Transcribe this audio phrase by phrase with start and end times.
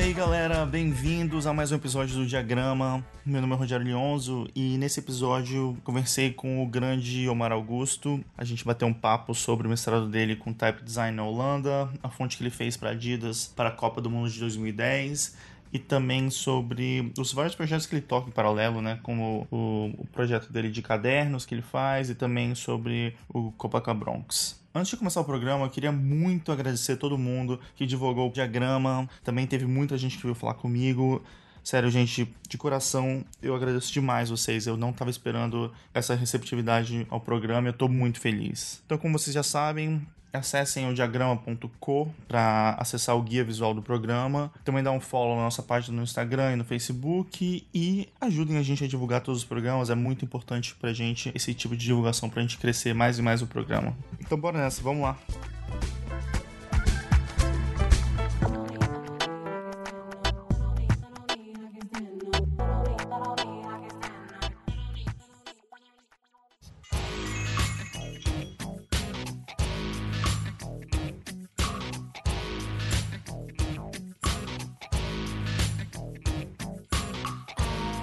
[0.00, 3.04] aí galera, bem-vindos a mais um episódio do Diagrama.
[3.24, 8.18] Meu nome é Rogério Lionzo e nesse episódio conversei com o grande Omar Augusto.
[8.36, 12.08] A gente bateu um papo sobre o mestrado dele com Type Design na Holanda, a
[12.08, 15.36] fonte que ele fez para Adidas para a Copa do Mundo de 2010
[15.70, 18.98] e também sobre os vários projetos que ele toca em paralelo, né?
[19.02, 24.00] Como o, o projeto dele de cadernos que ele faz e também sobre o Copacabana
[24.00, 24.59] Bronx.
[24.72, 29.08] Antes de começar o programa, eu queria muito agradecer todo mundo que divulgou o diagrama.
[29.24, 31.20] Também teve muita gente que veio falar comigo.
[31.64, 34.68] Sério, gente, de coração, eu agradeço demais vocês.
[34.68, 37.66] Eu não estava esperando essa receptividade ao programa.
[37.66, 38.80] Eu estou muito feliz.
[38.86, 44.52] Então, como vocês já sabem, Acessem o diagrama.co para acessar o guia visual do programa.
[44.64, 48.62] Também dá um follow na nossa página no Instagram e no Facebook e ajudem a
[48.62, 49.90] gente a divulgar todos os programas.
[49.90, 53.18] É muito importante para a gente esse tipo de divulgação para a gente crescer mais
[53.18, 53.96] e mais o programa.
[54.20, 55.18] Então bora nessa, vamos lá.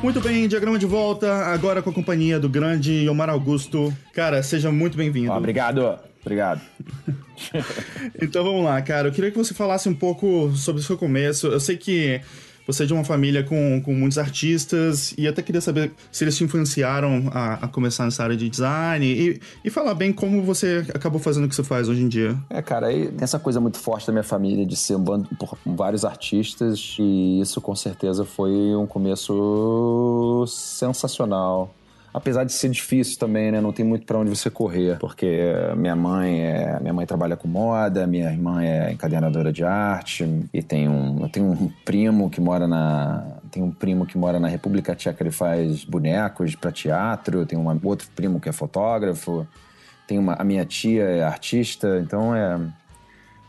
[0.01, 3.91] Muito bem, diagrama de volta, agora com a companhia do grande Omar Augusto.
[4.13, 5.31] Cara, seja muito bem-vindo.
[5.31, 6.61] obrigado, obrigado.
[8.21, 9.07] então vamos lá, cara.
[9.07, 11.47] Eu queria que você falasse um pouco sobre o seu começo.
[11.47, 12.21] Eu sei que
[12.67, 16.35] você é de uma família com, com muitos artistas e até queria saber se eles
[16.35, 20.85] te influenciaram a, a começar nessa área de design e, e falar bem como você
[20.93, 22.37] acabou fazendo o que você faz hoje em dia.
[22.49, 25.29] É, cara, aí tem essa coisa muito forte da minha família de ser um bando
[25.39, 31.73] por vários artistas e isso com certeza foi um começo sensacional
[32.13, 33.61] apesar de ser difícil também, né?
[33.61, 37.47] Não tem muito para onde você correr, porque minha mãe é, minha mãe trabalha com
[37.47, 42.41] moda, minha irmã é encadenadora de arte e tem um, eu tenho um primo que
[42.41, 47.45] mora na tem um primo que mora na República Tcheca, ele faz bonecos para teatro,
[47.45, 49.47] tem um outro primo que é fotógrafo,
[50.07, 52.59] tem uma a minha tia é artista, então é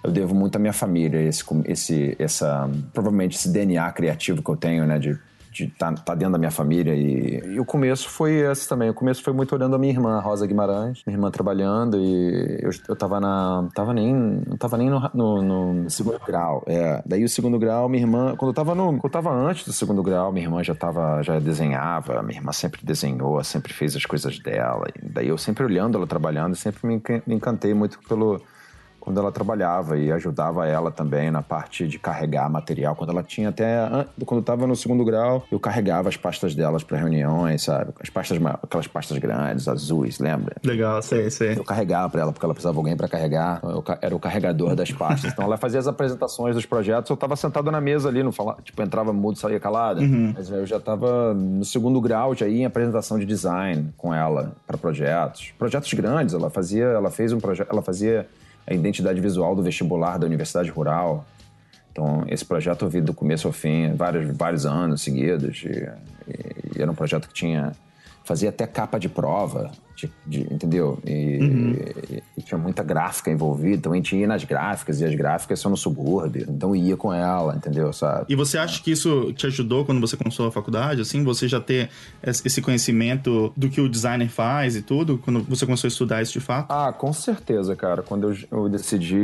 [0.02, 4.56] eu devo muito à minha família esse esse essa provavelmente esse DNA criativo que eu
[4.56, 5.18] tenho, né, de
[5.58, 6.94] de estar tá, tá dentro da minha família.
[6.94, 8.88] E, e, o começo foi esse também.
[8.90, 12.70] O começo foi muito olhando a minha irmã, Rosa Guimarães, minha irmã trabalhando, e eu,
[12.88, 13.68] eu tava na.
[13.74, 16.62] Tava nem, não tava nem no, no, no, segundo grau.
[16.66, 17.02] É.
[17.04, 18.36] Daí o segundo grau, minha irmã.
[18.36, 18.92] Quando eu tava no.
[18.92, 22.52] Quando eu tava antes do segundo grau, minha irmã já tava, já desenhava, minha irmã
[22.52, 24.86] sempre desenhou, sempre fez as coisas dela.
[25.02, 28.40] Daí eu sempre olhando ela trabalhando, sempre me encantei muito pelo
[29.00, 32.94] quando ela trabalhava e ajudava ela também na parte de carregar material.
[32.94, 34.06] Quando ela tinha até.
[34.24, 37.92] Quando estava no segundo grau, eu carregava as pastas delas para reuniões, sabe?
[38.00, 40.56] As pastas, aquelas pastas grandes, azuis, lembra?
[40.64, 41.56] Legal, sei, sei.
[41.56, 43.60] Eu carregava para ela porque ela precisava de alguém para carregar.
[43.62, 45.32] Eu era o carregador das pastas.
[45.32, 47.08] Então ela fazia as apresentações dos projetos.
[47.10, 50.00] Eu estava sentado na mesa ali, não falava, tipo, entrava mudo, saía calada.
[50.00, 50.34] Uhum.
[50.36, 54.52] Mas eu já estava no segundo grau, já ia em apresentação de design com ela
[54.66, 55.52] para projetos.
[55.58, 58.26] Projetos grandes, ela fazia, ela fez um projeto, ela fazia
[58.68, 61.24] a identidade visual do vestibular da Universidade Rural.
[61.90, 65.64] Então, esse projeto eu vi do começo ao fim, vários, vários anos seguidos.
[65.64, 65.68] E,
[66.28, 67.72] e, e era um projeto que tinha.
[68.24, 70.98] fazia até capa de prova de, de, entendeu?
[71.04, 71.76] E, uhum.
[72.08, 75.58] e, e, tinha muita gráfica envolvida, então a gente ia nas gráficas, e as gráficas
[75.58, 77.92] são no subúrbio, então ia com ela, entendeu?
[77.92, 78.26] Sabe?
[78.28, 81.24] E você acha que isso te ajudou quando você começou a faculdade, assim?
[81.24, 81.90] Você já ter
[82.22, 86.32] esse conhecimento do que o designer faz e tudo, quando você começou a estudar isso
[86.32, 86.70] de fato?
[86.70, 88.02] Ah, com certeza, cara.
[88.02, 89.16] Quando eu, eu decidi,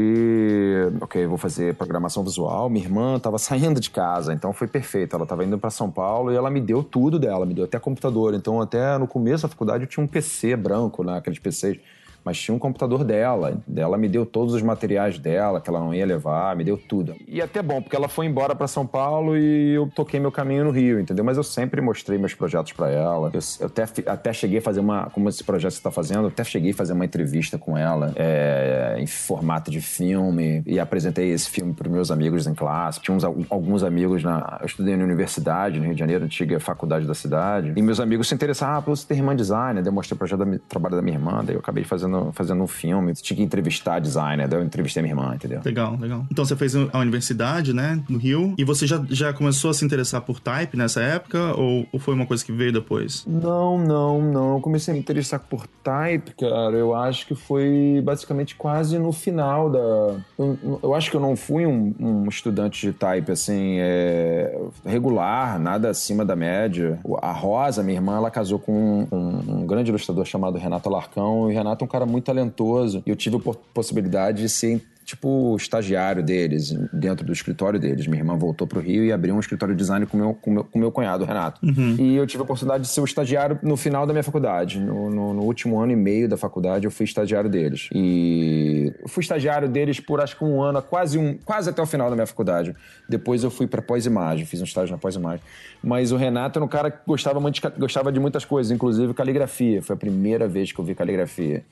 [1.01, 5.15] ok, vou fazer programação visual, minha irmã tava saindo de casa, então foi perfeito.
[5.15, 7.79] Ela tava indo para São Paulo e ela me deu tudo dela, me deu até
[7.79, 8.35] computador.
[8.35, 11.79] Então, até no começo da faculdade eu tinha um PC branco, né, aqueles PCs
[12.25, 13.61] mas tinha um computador dela.
[13.77, 17.15] Ela me deu todos os materiais dela que ela não ia levar, me deu tudo.
[17.29, 20.65] E até bom, porque ela foi embora para São Paulo e eu toquei meu caminho
[20.65, 21.25] no Rio, entendeu?
[21.25, 23.31] Mas eu sempre mostrei meus projetos para ela.
[23.33, 26.29] Eu, eu, até, até cheguei a fazer uma, como esse projeto você está fazendo, eu
[26.29, 31.31] até cheguei a fazer uma entrevista com ela é, em formato de filme e apresentei
[31.31, 33.01] esse filme para meus amigos em classe.
[33.01, 37.07] Tinha uns, alguns amigos na, eu estudei na universidade no Rio de Janeiro, antiga faculdade
[37.07, 40.45] da cidade, e meus amigos se interessaram, ah, você tem irmã designer, demonstrei o projeto
[40.45, 43.43] da, trabalho da minha irmã, daí eu acabei fazendo fazendo, fazendo um filme, tinha que
[43.43, 45.61] entrevistar designer, daí eu entrevistei minha irmã, entendeu?
[45.65, 46.27] Legal, legal.
[46.31, 49.85] Então você fez a universidade, né, no Rio, e você já, já começou a se
[49.85, 53.25] interessar por type nessa época, ou, ou foi uma coisa que veio depois?
[53.27, 54.55] Não, não, não.
[54.55, 59.13] Eu comecei a me interessar por type, cara, eu acho que foi basicamente quase no
[59.13, 60.17] final da...
[60.39, 65.59] Eu, eu acho que eu não fui um, um estudante de type, assim, é, regular,
[65.59, 66.99] nada acima da média.
[67.21, 71.55] A Rosa, minha irmã, ela casou com um, um grande ilustrador chamado Renato Alarcão, e
[71.55, 73.03] Renato é um cara muito talentoso.
[73.07, 78.07] E eu tive a possibilidade de ser tipo estagiário deles, dentro do escritório deles.
[78.07, 80.65] Minha irmã voltou pro Rio e abriu um escritório de design com meu, com meu,
[80.65, 81.61] com meu cunhado, Renato.
[81.65, 81.97] Uhum.
[81.99, 84.81] E eu tive a oportunidade de ser o estagiário no final da minha faculdade.
[84.81, 87.89] No, no, no, último ano e meio da faculdade, eu fui estagiário deles.
[87.95, 91.87] E eu fui estagiário deles por acho que um ano, quase, um, quase até o
[91.87, 92.75] final da minha faculdade.
[93.09, 95.45] Depois eu fui para pós-imagem, fiz um estágio na pós-imagem.
[95.83, 99.83] Mas o Renato era um cara que gostava, muito gostava de muitas coisas, inclusive caligrafia.
[99.83, 101.63] Foi a primeira vez que eu vi caligrafia.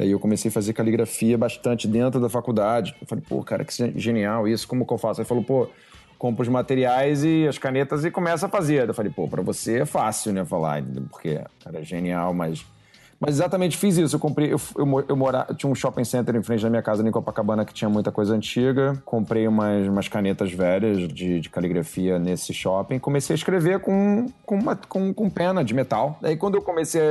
[0.00, 2.96] Daí eu comecei a fazer caligrafia bastante dentro da faculdade.
[3.02, 5.20] Eu falei, pô, cara, que genial isso, como que eu faço?
[5.20, 5.68] Ele falou, pô,
[6.18, 8.88] compra os materiais e as canetas e começa a fazer.
[8.88, 11.38] Eu falei, pô, pra você é fácil, né, falar, porque,
[11.70, 12.64] é genial, mas
[13.20, 14.16] mas exatamente fiz isso.
[14.16, 14.50] Eu comprei.
[14.52, 15.04] Eu, eu,
[15.48, 18.10] eu tinha um shopping center em frente da minha casa em Copacabana que tinha muita
[18.10, 19.00] coisa antiga.
[19.04, 22.98] Comprei umas, umas canetas velhas de, de caligrafia nesse shopping.
[22.98, 26.18] Comecei a escrever com, com, uma, com, com pena de metal.
[26.22, 27.02] Daí quando eu comecei,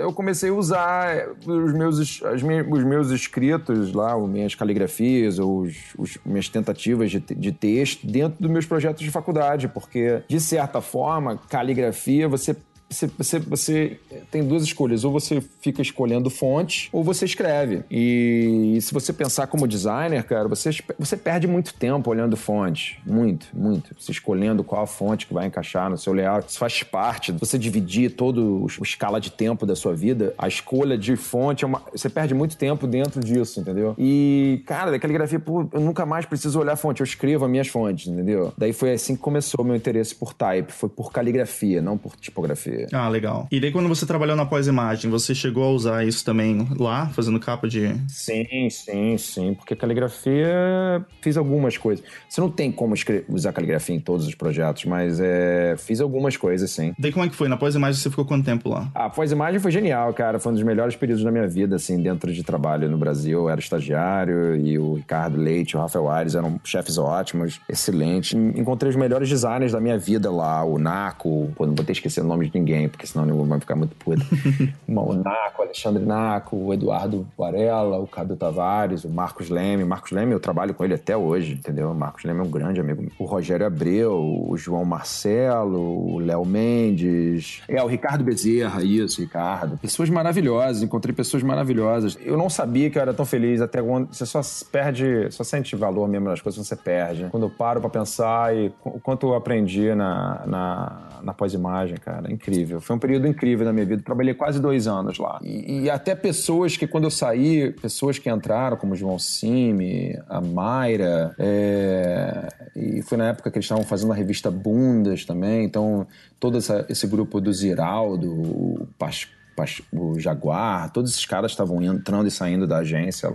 [0.00, 5.38] eu comecei a usar os meus, as minhas, os meus escritos lá, as minhas caligrafias,
[5.38, 10.40] os, os minhas tentativas de, de texto dentro dos meus projetos de faculdade, porque de
[10.40, 12.56] certa forma, caligrafia você
[12.88, 14.00] você, você, você,
[14.30, 15.04] tem duas escolhas.
[15.04, 17.84] Ou você fica escolhendo fonte, ou você escreve.
[17.90, 23.00] E, e, se você pensar como designer, cara, você, você perde muito tempo olhando fonte.
[23.06, 23.94] Muito, muito.
[23.98, 26.48] Você escolhendo qual a fonte que vai encaixar no seu layout.
[26.48, 27.32] Isso faz parte.
[27.32, 31.66] Você dividir todo o escala de tempo da sua vida, a escolha de fonte, é
[31.66, 33.94] uma, você perde muito tempo dentro disso, entendeu?
[33.98, 37.00] E, cara, da caligrafia, pô, eu nunca mais preciso olhar fonte.
[37.00, 38.52] Eu escrevo as minhas fontes, entendeu?
[38.56, 40.72] Daí foi assim que começou o meu interesse por type.
[40.72, 42.77] Foi por caligrafia, não por tipografia.
[42.92, 43.46] Ah, legal.
[43.50, 47.38] E daí quando você trabalhou na pós-imagem, você chegou a usar isso também lá, fazendo
[47.40, 47.94] capa de...
[48.08, 49.54] Sim, sim, sim.
[49.54, 52.04] Porque caligrafia, fiz algumas coisas.
[52.28, 52.94] Você não tem como
[53.28, 56.92] usar caligrafia em todos os projetos, mas é, fiz algumas coisas, sim.
[56.98, 57.48] Daí como é que foi?
[57.48, 58.90] Na pós-imagem você ficou quanto tempo lá?
[58.94, 60.38] A pós-imagem foi genial, cara.
[60.38, 63.40] Foi um dos melhores períodos da minha vida, assim, dentro de trabalho no Brasil.
[63.40, 68.32] Eu era estagiário e o Ricardo Leite, o Rafael Aires eram chefes ótimos, excelentes.
[68.32, 70.64] Encontrei os melhores designers da minha vida lá.
[70.64, 73.46] O Naco, pô, não vou ter esquecido o nome de ninguém ninguém, porque senão ninguém
[73.46, 74.22] vai ficar muito puto.
[74.86, 79.84] o Naco, o Alexandre Naco, o Eduardo Varela, o Cadu Tavares, o Marcos Leme.
[79.84, 81.90] Marcos Leme, eu trabalho com ele até hoje, entendeu?
[81.90, 83.10] O Marcos Leme é um grande amigo.
[83.18, 84.12] O Rogério Abreu,
[84.48, 87.62] o João Marcelo, o Léo Mendes.
[87.68, 89.78] É, o Ricardo Bezerra, isso, Ricardo.
[89.78, 92.18] Pessoas maravilhosas, encontrei pessoas maravilhosas.
[92.22, 95.74] Eu não sabia que eu era tão feliz até quando você só perde, só sente
[95.76, 97.28] valor mesmo das coisas, você perde.
[97.30, 102.28] Quando eu paro pra pensar e o quanto eu aprendi na, na, na pós-imagem, cara,
[102.28, 104.02] é incrível Foi um período incrível na minha vida.
[104.02, 105.40] Trabalhei quase dois anos lá.
[105.42, 110.18] E, e até pessoas que, quando eu saí, pessoas que entraram, como o João Cime,
[110.28, 112.48] a Mayra, é...
[112.76, 115.64] e foi na época que eles estavam fazendo a revista Bundas também.
[115.64, 116.06] Então,
[116.38, 121.82] todo essa, esse grupo do Ziraldo, o, Pas, Pas, o Jaguar, todos esses caras estavam
[121.82, 123.32] entrando e saindo da agência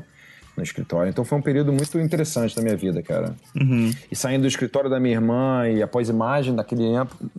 [0.56, 1.10] no escritório.
[1.10, 3.36] Então foi um período muito interessante da minha vida, cara.
[3.56, 3.92] Uhum.
[4.12, 6.86] E saindo do escritório da minha irmã e após imagem naquele,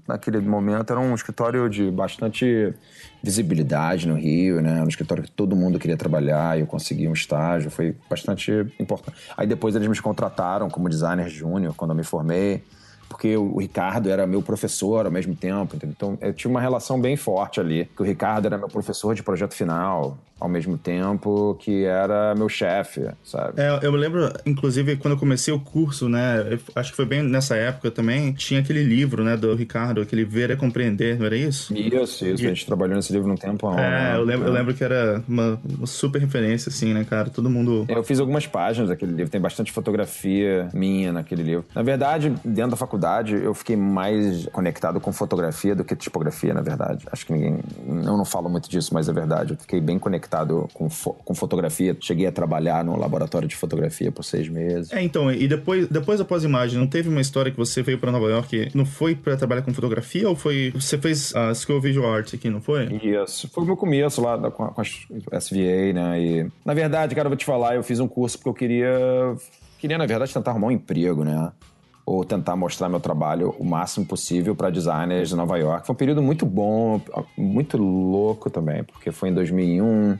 [0.06, 2.74] naquele momento era um escritório de bastante
[3.22, 4.82] visibilidade no Rio, né?
[4.82, 9.16] Um escritório que todo mundo queria trabalhar e eu consegui um estágio, foi bastante importante.
[9.36, 12.62] Aí depois eles me contrataram como designer júnior quando eu me formei
[13.14, 15.94] porque o Ricardo era meu professor ao mesmo tempo, entendeu?
[15.96, 19.22] então eu tinha uma relação bem forte ali, que o Ricardo era meu professor de
[19.22, 23.60] projeto final, ao mesmo tempo que era meu chefe, sabe?
[23.60, 26.58] É, eu lembro, inclusive, quando eu comecei o curso, né?
[26.74, 30.50] acho que foi bem nessa época também, tinha aquele livro, né, do Ricardo, aquele Ver
[30.50, 31.74] é Compreender, não era isso?
[31.74, 32.42] Isso, isso.
[32.42, 32.46] E...
[32.46, 33.70] A gente trabalhou nesse livro um tempo.
[33.72, 34.16] É, né?
[34.16, 37.30] eu, lembro, eu lembro que era uma, uma, super referência, assim, né, cara?
[37.30, 37.86] Todo mundo.
[37.88, 41.64] Eu fiz algumas páginas daquele livro, tem bastante fotografia minha naquele livro.
[41.74, 46.60] Na verdade, dentro da faculdade, eu fiquei mais conectado com fotografia do que tipografia, na
[46.60, 47.06] verdade.
[47.10, 47.60] Acho que ninguém.
[47.86, 49.52] Eu não falo muito disso, mas é verdade.
[49.52, 51.96] Eu fiquei bem conectado conectado com, fo com fotografia.
[52.00, 54.92] Cheguei a trabalhar no laboratório de fotografia por seis meses.
[54.92, 58.10] É, então, e depois, depois da pós-imagem, não teve uma história que você veio para
[58.10, 60.72] Nova York, não foi para trabalhar com fotografia ou foi.
[60.74, 62.86] Você fez a School of Visual Arts aqui, não foi?
[63.02, 63.48] Isso.
[63.48, 66.20] Foi o meu começo lá da, com, a, com a SVA, né?
[66.20, 69.36] E, na verdade, cara, eu vou te falar, eu fiz um curso porque eu queria.
[69.78, 71.52] Queria, na verdade, tentar arrumar um emprego, né?
[72.06, 75.86] Ou tentar mostrar meu trabalho o máximo possível para designers de Nova York.
[75.86, 77.00] Foi um período muito bom,
[77.36, 80.18] muito louco também, porque foi em 2001.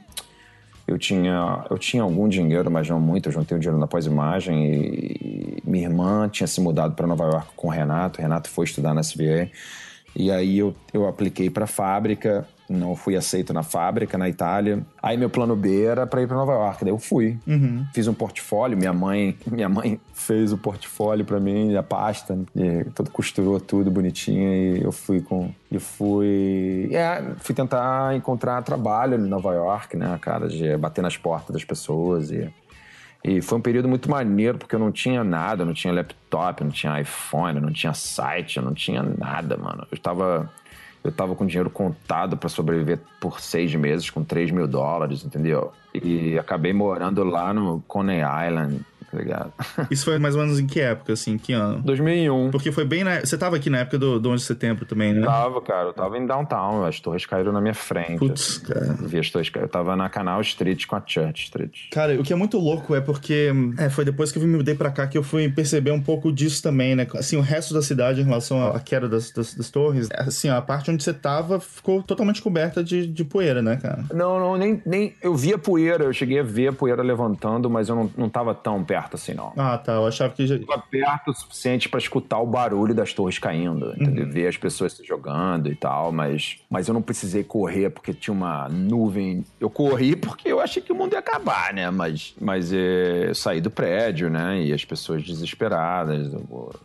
[0.87, 3.29] Eu tinha, eu tinha algum dinheiro, mas não muito.
[3.29, 7.49] Eu juntei o dinheiro na pós-imagem e, minha irmã tinha se mudado para Nova York
[7.57, 8.19] com o Renato.
[8.19, 9.51] O Renato foi estudar na SVA.
[10.17, 14.85] E aí eu, eu apliquei para a fábrica não fui aceito na fábrica, na Itália.
[15.03, 16.85] Aí meu plano B era para ir para Nova York.
[16.85, 17.39] Daí eu fui.
[17.47, 17.85] Uhum.
[17.93, 18.77] Fiz um portfólio.
[18.77, 23.91] Minha mãe, minha mãe fez o portfólio para mim, a pasta, e todo costurou tudo
[23.91, 29.97] bonitinho e eu fui com e fui, é, fui tentar encontrar trabalho em Nova York,
[29.97, 32.49] né, cara, de bater nas portas das pessoas e
[33.25, 36.71] E foi um período muito maneiro, porque eu não tinha nada, não tinha laptop, não
[36.71, 39.87] tinha iPhone, não tinha site, não tinha nada, mano.
[39.91, 40.53] Eu tava,
[41.03, 45.73] eu tava com dinheiro contado para sobreviver por seis meses, com 3 mil dólares, entendeu?
[45.95, 48.81] E acabei morando lá no Coney Island,
[49.15, 49.53] tá ligado?
[49.91, 51.81] Isso foi mais ou menos em que época, assim, que ano?
[51.83, 52.51] 2001.
[52.51, 53.21] Porque foi bem na...
[53.21, 55.25] Você tava aqui na época do, do 11 de setembro também, né?
[55.25, 55.89] Tava, cara.
[55.89, 56.85] Eu tava em downtown.
[56.85, 58.19] As torres caíram na minha frente.
[58.19, 58.97] Putz, cara.
[59.01, 61.91] Vi as torres Eu tava na Canal Street com a Church Street.
[61.93, 63.53] Cara, o que é muito louco é porque...
[63.79, 66.33] É, foi depois que eu me mudei pra cá que eu fui perceber um pouco
[66.33, 67.07] disso também, né?
[67.15, 70.61] Assim, o resto da cidade em relação à queda das, das, das torres, assim, a
[70.61, 74.05] parte onde você tava ficou totalmente coberta de, de poeira, né, cara?
[74.13, 75.15] Não, não, nem, nem...
[75.23, 76.05] Eu via poeira.
[76.05, 79.35] Eu cheguei a ver a poeira levantando, mas eu não, não tava tão perto assim,
[79.35, 79.53] não.
[79.57, 79.93] Ah, tá.
[79.93, 80.59] Eu achava que já...
[80.59, 84.29] Tava perto o suficiente pra escutar o barulho das torres caindo, entendeu?
[84.29, 88.35] Ver as pessoas se jogando e tal, mas, mas eu não precisei correr porque tinha
[88.35, 89.45] uma nuvem.
[89.61, 91.91] Eu corri porque eu achei que o mundo ia acabar, né?
[91.91, 94.63] Mas, mas é, eu saí do prédio, né?
[94.63, 96.33] E as pessoas desesperadas.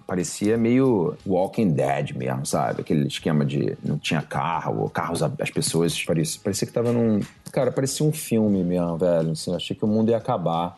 [0.05, 2.81] parecia meio Walking Dead mesmo, sabe?
[2.81, 6.03] Aquele esquema de não tinha carro, carros, as pessoas.
[6.03, 7.19] Parecia, parecia que tava num.
[7.51, 9.31] Cara, parecia um filme mesmo, velho.
[9.31, 10.77] Assim, eu achei que o mundo ia acabar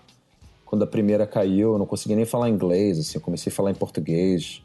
[0.71, 3.71] quando a primeira caiu, eu não conseguia nem falar inglês, assim, eu comecei a falar
[3.71, 4.63] em português.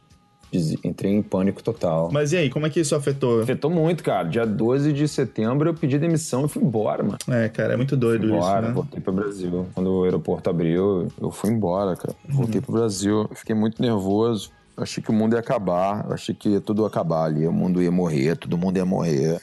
[0.84, 2.10] Entrei em pânico total.
[2.12, 3.42] Mas e aí, como é que isso afetou?
[3.42, 4.28] Afetou muito, cara.
[4.28, 7.18] Dia 12 de setembro eu pedi demissão e fui embora, mano.
[7.28, 8.72] É, cara, é muito doido Fui isso, embora, né?
[8.72, 9.66] voltei pro Brasil.
[9.74, 12.14] Quando o aeroporto abriu, eu fui embora, cara.
[12.28, 13.26] Voltei pro Brasil.
[13.28, 14.52] Eu Fiquei muito nervoso.
[14.76, 16.06] Eu achei que o mundo ia acabar.
[16.06, 17.44] Eu achei que ia tudo acabar ali.
[17.48, 19.40] O mundo ia morrer, todo mundo ia morrer.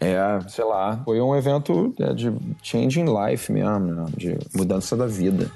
[0.00, 1.02] É, sei lá.
[1.04, 4.06] Foi um evento é, de changing life mesmo, né?
[4.16, 5.50] de mudança da vida.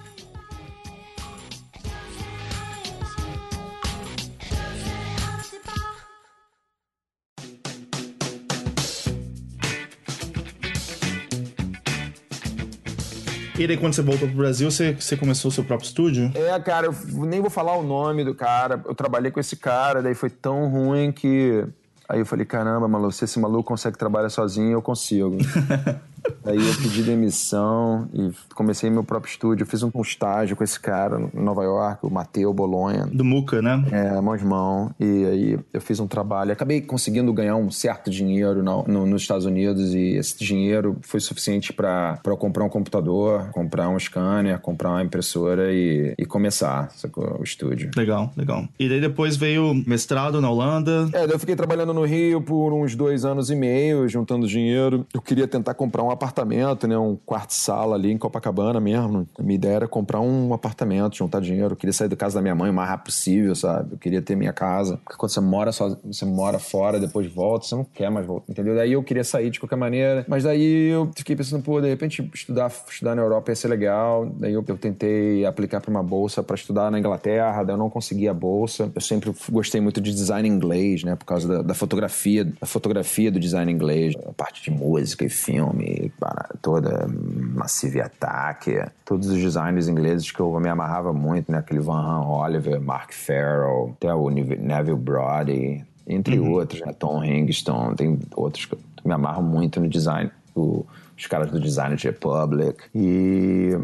[13.56, 16.30] E daí, quando você voltou pro Brasil, você, você começou o seu próprio estúdio?
[16.34, 18.82] É, cara, eu nem vou falar o nome do cara.
[18.84, 21.64] Eu trabalhei com esse cara, daí foi tão ruim que.
[22.08, 25.36] Aí eu falei, caramba, maluco, se esse maluco consegue trabalhar sozinho, eu consigo.
[26.44, 29.64] Aí eu pedi demissão e comecei meu próprio estúdio.
[29.64, 33.06] Eu fiz um estágio com esse cara em Nova York, o Mateu Bolonha.
[33.12, 33.84] Do Muca, né?
[33.90, 34.90] É, mãos mão.
[35.00, 36.52] E aí eu fiz um trabalho.
[36.52, 41.20] Acabei conseguindo ganhar um certo dinheiro na- no- nos Estados Unidos e esse dinheiro foi
[41.20, 46.90] suficiente para eu comprar um computador, comprar um scanner, comprar uma impressora e, e começar
[46.96, 47.36] sacou?
[47.40, 47.90] o estúdio.
[47.96, 48.66] Legal, legal.
[48.78, 51.08] E daí depois veio mestrado na Holanda.
[51.12, 55.06] É, daí eu fiquei trabalhando no Rio por uns dois anos e meio, juntando dinheiro.
[55.12, 56.96] Eu queria tentar comprar um apartamento, né?
[56.96, 59.28] Um quarto-sala ali em Copacabana mesmo.
[59.38, 61.72] A minha ideia era comprar um apartamento, juntar dinheiro.
[61.72, 63.92] Eu queria sair da casa da minha mãe o mais rápido possível, sabe?
[63.92, 64.98] Eu queria ter minha casa.
[65.04, 68.50] Porque quando você mora só, você mora fora, depois volta, você não quer mais voltar,
[68.50, 68.74] entendeu?
[68.74, 70.24] Daí eu queria sair de qualquer maneira.
[70.28, 74.26] Mas daí eu fiquei pensando, pô, de repente estudar, estudar na Europa ia ser legal.
[74.26, 77.90] Daí eu, eu tentei aplicar para uma bolsa para estudar na Inglaterra, daí eu não
[77.90, 78.90] consegui a bolsa.
[78.94, 81.16] Eu sempre gostei muito de design inglês, né?
[81.16, 85.28] Por causa da, da fotografia, da fotografia do design inglês, a parte de música e
[85.28, 91.58] filme, para toda Massive Attack, todos os designers ingleses que eu me amarrava muito, né?
[91.58, 96.92] Aquele Van Han Oliver, Mark Farrell, até o Neville Brody, entre outros, né?
[96.92, 100.84] Tom Hingston, tem outros que eu me amarro muito no design, o-
[101.16, 102.78] os caras do Design Republic.
[102.94, 103.78] E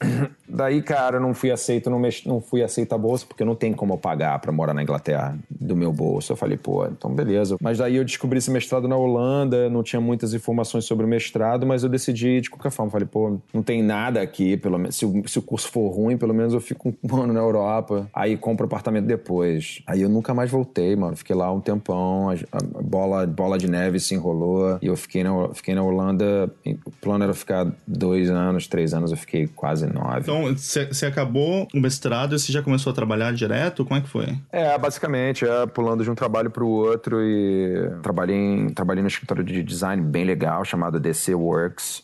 [0.54, 2.24] Daí, cara, não fui aceito, não, mex...
[2.24, 5.36] não fui aceito a bolsa, porque não tem como eu pagar pra morar na Inglaterra
[5.50, 6.32] do meu bolso.
[6.32, 7.56] Eu falei, pô, então beleza.
[7.60, 11.66] Mas daí eu descobri esse mestrado na Holanda, não tinha muitas informações sobre o mestrado,
[11.66, 12.90] mas eu decidi de qualquer forma.
[12.90, 14.96] Falei, pô, não tem nada aqui, pelo menos.
[14.96, 18.08] Se o, se o curso for ruim, pelo menos eu fico um ano na Europa.
[18.14, 19.82] Aí compro apartamento depois.
[19.86, 21.16] Aí eu nunca mais voltei, mano.
[21.16, 25.24] Fiquei lá um tempão, a, a bola, bola de neve se enrolou e eu fiquei
[25.24, 26.48] na, fiquei na Holanda.
[26.84, 30.20] O plano era ficar dois anos, três anos, eu fiquei quase nove.
[30.20, 33.84] Então, você acabou o mestrado e você já começou a trabalhar direto?
[33.84, 34.38] Como é que foi?
[34.52, 39.08] É, basicamente, é pulando de um trabalho para o outro e trabalhei, em, trabalhei no
[39.08, 42.03] escritório de design bem legal chamado DC Works.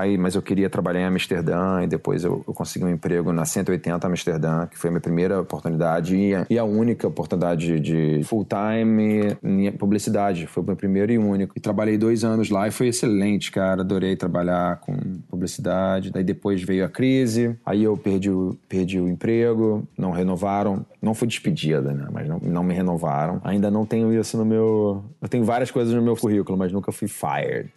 [0.00, 3.44] Aí, mas eu queria trabalhar em Amsterdã e depois eu, eu consegui um emprego na
[3.44, 8.22] 180 Amsterdã, que foi a minha primeira oportunidade e a, e a única oportunidade de
[8.24, 10.46] full-time em publicidade.
[10.46, 11.52] Foi o meu primeiro e único.
[11.54, 13.82] E trabalhei dois anos lá e foi excelente, cara.
[13.82, 14.96] Adorei trabalhar com
[15.28, 16.10] publicidade.
[16.10, 20.86] Daí depois veio a crise, aí eu perdi o, perdi o emprego, não renovaram.
[21.00, 22.08] Não fui despedida, né?
[22.12, 23.40] Mas não, não me renovaram.
[23.42, 25.04] Ainda não tenho isso no meu.
[25.20, 27.72] Eu tenho várias coisas no meu currículo, mas nunca fui fired.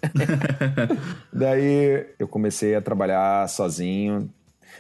[1.32, 4.30] Daí eu comecei a trabalhar sozinho.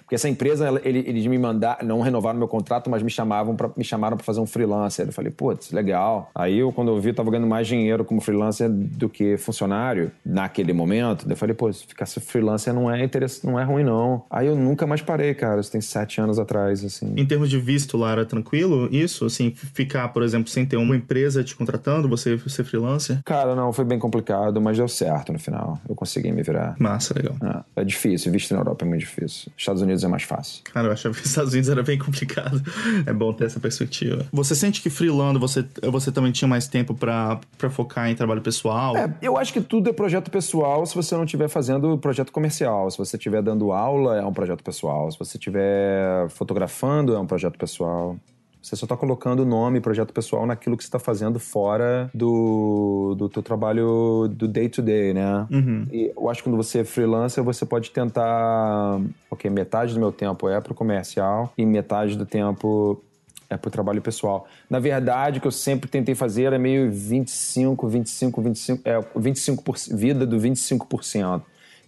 [0.01, 3.69] Porque essa empresa, ele, eles me mandaram, não renovaram meu contrato, mas me chamavam pra,
[3.75, 5.05] me chamaram para fazer um freelancer.
[5.07, 6.29] Eu falei, putz, legal.
[6.33, 10.11] Aí eu, quando eu vi, eu tava ganhando mais dinheiro como freelancer do que funcionário
[10.25, 11.25] naquele momento.
[11.29, 14.23] Eu falei, pô, ficar freelancer não é interesse, não é ruim, não.
[14.29, 15.61] Aí eu nunca mais parei, cara.
[15.61, 17.13] Isso tem sete anos atrás, assim.
[17.15, 19.25] Em termos de visto lá, era tranquilo isso?
[19.25, 23.21] Assim, ficar, por exemplo, sem ter uma empresa te contratando, você ser freelancer?
[23.23, 25.79] Cara, não, foi bem complicado, mas deu certo no final.
[25.87, 26.75] Eu consegui me virar.
[26.79, 27.35] Massa, legal.
[27.75, 29.51] É, é difícil, visto na Europa é muito difícil.
[29.57, 30.63] Estados Unidos é mais fácil.
[30.63, 32.61] Cara, eu achava que os Estados Unidos era bem complicado.
[33.05, 34.25] É bom ter essa perspectiva.
[34.31, 38.95] Você sente que freelando você, você também tinha mais tempo para focar em trabalho pessoal?
[38.95, 42.89] É, eu acho que tudo é projeto pessoal se você não estiver fazendo projeto comercial.
[42.89, 45.11] Se você estiver dando aula, é um projeto pessoal.
[45.11, 48.17] Se você estiver fotografando, é um projeto pessoal.
[48.63, 53.13] Você só está colocando o nome, projeto pessoal, naquilo que você está fazendo fora do,
[53.17, 55.47] do teu trabalho do day-to-day, -day, né?
[55.51, 55.85] Uhum.
[55.91, 59.01] E eu acho que quando você é freelancer, você pode tentar...
[59.29, 63.03] Ok, metade do meu tempo é para o comercial e metade do tempo
[63.49, 64.47] é para o trabalho pessoal.
[64.69, 69.95] Na verdade, o que eu sempre tentei fazer era meio 25, 25, 25, é, 25%,
[69.95, 71.41] vida do 25%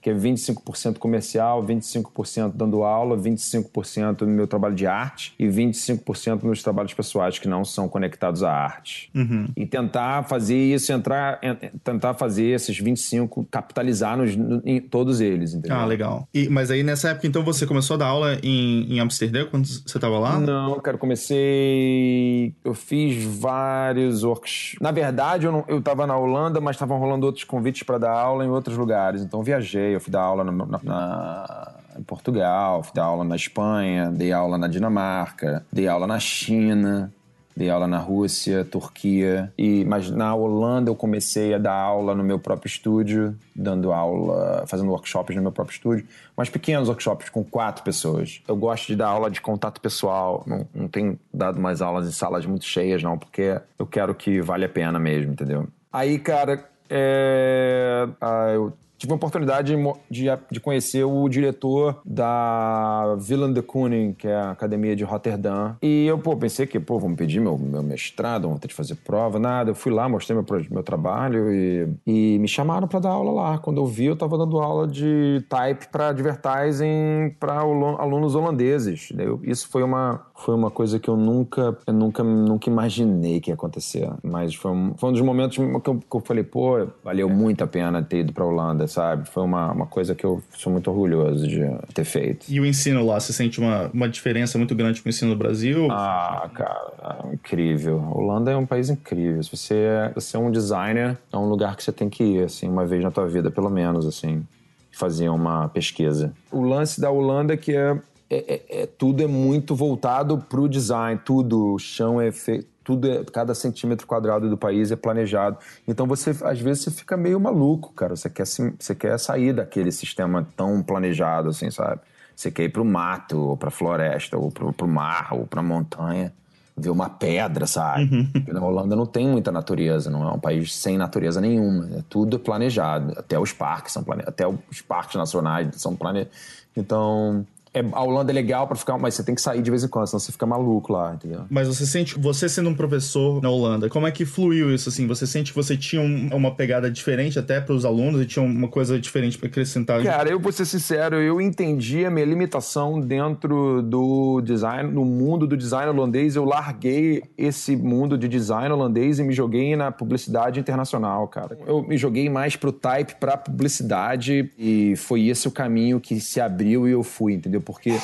[0.06, 6.44] que é 25% comercial, 25% dando aula, 25% no meu trabalho de arte e 25%
[6.44, 9.10] nos trabalhos pessoais que não são conectados à arte.
[9.16, 9.48] Uhum.
[9.58, 11.40] E tentar fazer isso, entrar,
[11.84, 15.76] tentar fazer esses 25, capitalizar nos, em todos eles, entendeu?
[15.76, 16.30] Ah, legal.
[16.32, 19.66] E, mas aí nessa época, então, você começou a dar aula em, em Amsterdã quando
[19.66, 20.40] você estava lá?
[20.40, 22.54] Não, cara, comecei...
[22.64, 24.76] Eu fiz vários workshops.
[24.80, 28.12] Na verdade, eu, não, eu tava na Holanda, mas estavam rolando outros convites para dar
[28.12, 29.24] aula em outros lugares.
[29.24, 30.52] Então, viajei eu fui dar aula na,
[30.84, 36.20] na, em Portugal, fui dar aula na Espanha, dei aula na Dinamarca, dei aula na
[36.20, 37.12] China,
[37.56, 39.52] dei aula na Rússia, Turquia.
[39.58, 44.66] E, mas na Holanda eu comecei a dar aula no meu próprio estúdio, dando aula,
[44.68, 48.42] fazendo workshops no meu próprio estúdio, mas pequenos workshops com quatro pessoas.
[48.48, 52.12] Eu gosto de dar aula de contato pessoal, não, não tenho dado mais aulas em
[52.12, 55.68] salas muito cheias, não, porque eu quero que vale a pena mesmo, entendeu?
[55.92, 58.08] Aí, cara, é...
[58.20, 59.75] ah, eu tive a oportunidade
[60.10, 65.75] de, de, conhecer o diretor da Willem de Kooning, que é a academia de Rotterdam.
[65.81, 68.96] E eu, pô, pensei que, pô, vamos pedir meu, meu mestrado, vamos ter de fazer
[68.96, 69.72] prova, nada.
[69.72, 73.58] Eu fui lá, mostrei meu, meu trabalho e, e me chamaram para dar aula lá.
[73.58, 79.10] Quando eu vi, eu tava dando aula de type para advertising para alunos holandeses.
[79.44, 83.55] Isso foi uma, foi uma coisa que eu nunca, eu nunca, nunca imaginei que ia
[83.55, 84.10] acontecer.
[84.24, 87.64] Mas foi um, foi um dos momentos que eu, que eu falei, pô, valeu muito
[87.64, 89.29] a pena ter ido para Holanda sabe?
[89.29, 91.60] Foi uma, uma coisa que eu sou muito orgulhoso de
[91.94, 92.46] ter feito.
[92.50, 95.38] E o ensino lá, você sente uma, uma diferença muito grande com o ensino no
[95.38, 95.92] Brasil?
[95.92, 98.00] Ah, cara, é incrível.
[98.00, 99.44] A Holanda é um país incrível.
[99.44, 102.44] Se você, é, você é um designer, é um lugar que você tem que ir,
[102.46, 104.46] assim, uma vez na tua vida, pelo menos, assim,
[104.92, 106.34] fazer uma pesquisa.
[106.51, 107.98] O lance da Holanda é que é,
[108.29, 112.75] é, é, é tudo é muito voltado para o design, tudo, o chão é feito
[112.86, 115.58] tudo é, cada centímetro quadrado do país é planejado.
[115.86, 118.16] Então você às vezes você fica meio maluco, cara.
[118.16, 122.00] Você quer, você quer sair daquele sistema tão planejado, assim, sabe?
[122.36, 126.32] Você quer ir pro mato, ou pra floresta, ou pro, pro mar, ou pra montanha,
[126.78, 128.04] ver uma pedra, sabe?
[128.14, 128.54] Uhum.
[128.54, 131.90] Na Holanda não tem muita natureza, não é um país sem natureza nenhuma.
[131.98, 133.14] É tudo planejado.
[133.18, 136.38] Até os parques são planejados, até os parques nacionais são planejados.
[136.78, 139.83] Então, é, a Holanda é legal para ficar, mas você tem que sair de vez
[139.83, 141.42] em quando, senão você fica maluco lá, entendeu?
[141.50, 145.05] Mas você sente, você sendo um professor na Holanda, como é que fluiu isso assim?
[145.07, 148.44] Você sente que você tinha um, uma pegada diferente até para os alunos e tinha
[148.44, 150.01] uma coisa diferente para acrescentar?
[150.03, 155.46] Cara, eu vou ser sincero, eu entendi a minha limitação dentro do design, no mundo
[155.46, 156.35] do design holandês.
[156.35, 161.57] Eu larguei esse mundo de design holandês e me joguei na publicidade internacional, cara.
[161.68, 166.40] Eu me joguei mais pro type, pra publicidade e foi esse o caminho que se
[166.40, 167.65] abriu e eu fui, entendeu?
[167.66, 167.98] Porque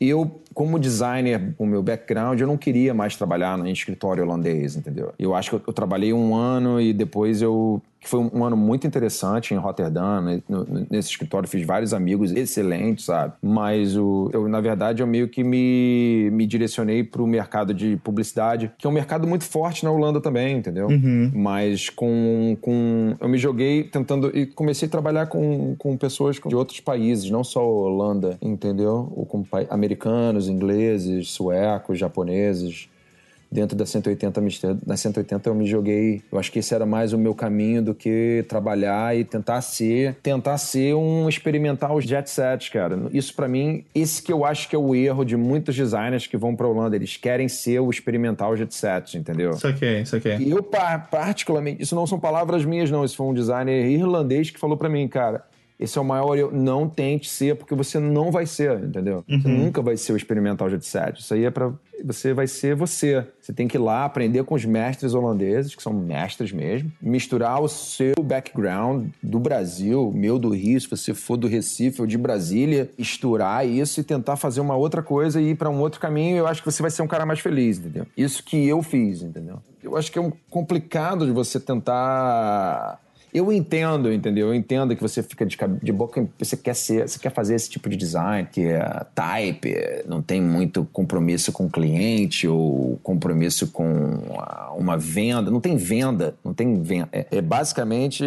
[0.00, 5.12] eu, como designer, o meu background, eu não queria mais trabalhar em escritório holandês, entendeu?
[5.18, 8.56] Eu acho que eu, eu trabalhei um ano e depois eu que foi um ano
[8.56, 10.20] muito interessante em Rotterdam.
[10.20, 10.42] Né?
[10.90, 13.32] Nesse escritório fiz vários amigos excelentes, sabe?
[13.42, 17.96] Mas o, eu, na verdade, eu meio que me, me direcionei para o mercado de
[17.96, 20.86] publicidade, que é um mercado muito forte na Holanda também, entendeu?
[20.88, 21.32] Uhum.
[21.34, 23.16] Mas com, com.
[23.18, 24.30] Eu me joguei tentando.
[24.36, 29.10] E comecei a trabalhar com, com pessoas de outros países, não só Holanda, entendeu?
[29.16, 32.88] Ou com americanos, ingleses, suecos, japoneses
[33.54, 34.42] dentro da 180
[34.84, 37.94] na 180 eu me joguei eu acho que esse era mais o meu caminho do
[37.94, 42.98] que trabalhar e tentar ser tentar ser um experimentar os jet sets cara.
[43.12, 46.36] Isso para mim esse que eu acho que é o erro de muitos designers que
[46.36, 46.96] vão para Holanda.
[46.96, 49.50] Eles querem ser o experimental jet sets entendeu?
[49.50, 50.34] Isso aqui isso aqui.
[50.40, 53.04] E eu particularmente isso não são palavras minhas não.
[53.04, 55.44] Isso foi um designer irlandês que falou para mim cara
[55.78, 56.52] esse é o maior eu.
[56.52, 59.24] Não tente ser, porque você não vai ser, entendeu?
[59.28, 59.40] Uhum.
[59.40, 61.20] Você nunca vai ser o experimental jet set.
[61.20, 61.72] Isso aí é para
[62.04, 63.26] Você vai ser você.
[63.40, 67.60] Você tem que ir lá aprender com os mestres holandeses, que são mestres mesmo, misturar
[67.60, 72.16] o seu background do Brasil, meu do Rio, se você for do Recife ou de
[72.16, 76.38] Brasília, misturar isso e tentar fazer uma outra coisa e ir para um outro caminho.
[76.38, 78.06] Eu acho que você vai ser um cara mais feliz, entendeu?
[78.16, 79.58] Isso que eu fiz, entendeu?
[79.82, 83.00] Eu acho que é um complicado de você tentar
[83.34, 84.46] eu entendo, entendeu?
[84.46, 87.68] Eu entendo que você fica de, de boca, você quer ser, você quer fazer esse
[87.68, 89.74] tipo de design, que é type,
[90.06, 93.84] não tem muito compromisso com o cliente ou compromisso com
[94.78, 97.08] uma venda, não tem venda, não tem venda.
[97.12, 98.24] É, é basicamente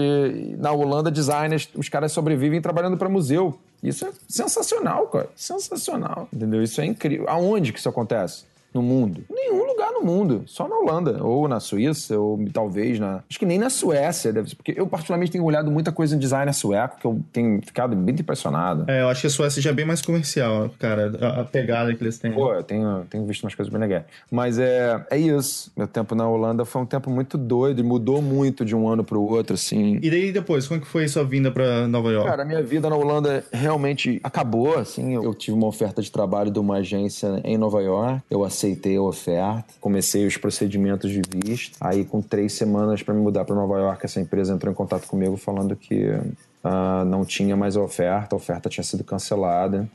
[0.57, 3.57] na Holanda designers, os caras sobrevivem trabalhando para museu.
[3.81, 5.29] Isso é sensacional, cara.
[5.35, 6.61] Sensacional, entendeu?
[6.61, 7.29] Isso é incrível.
[7.29, 8.43] Aonde que isso acontece?
[8.77, 9.23] No mundo?
[9.29, 10.43] Nenhum lugar no mundo.
[10.45, 13.23] Só na Holanda, ou na Suíça, ou talvez na.
[13.29, 14.55] Acho que nem na Suécia, deve ser.
[14.55, 18.21] Porque eu, particularmente, tenho olhado muita coisa em design sueco que eu tenho ficado muito
[18.21, 18.89] impressionado.
[18.89, 22.03] É, eu acho que a Suécia já é bem mais comercial, cara, a, pegada que
[22.03, 22.31] eles têm.
[22.31, 24.03] Pô, eu tenho, tenho visto umas coisas bem legais.
[24.31, 25.71] Mas é, é isso.
[25.75, 29.03] Meu tempo na Holanda foi um tempo muito doido e mudou muito de um ano
[29.03, 29.99] pro outro, assim.
[30.01, 32.29] E daí depois, como que foi sua vinda para Nova York?
[32.29, 35.13] Cara, a minha vida na Holanda realmente acabou, assim.
[35.13, 38.21] Eu tive uma oferta de trabalho de uma agência em Nova York.
[38.29, 38.66] Eu aceitei
[38.97, 41.77] a oferta, comecei os procedimentos de visto.
[41.79, 45.07] Aí, com três semanas para me mudar para Nova York, essa empresa entrou em contato
[45.07, 49.87] comigo falando que uh, não tinha mais a oferta, a oferta tinha sido cancelada.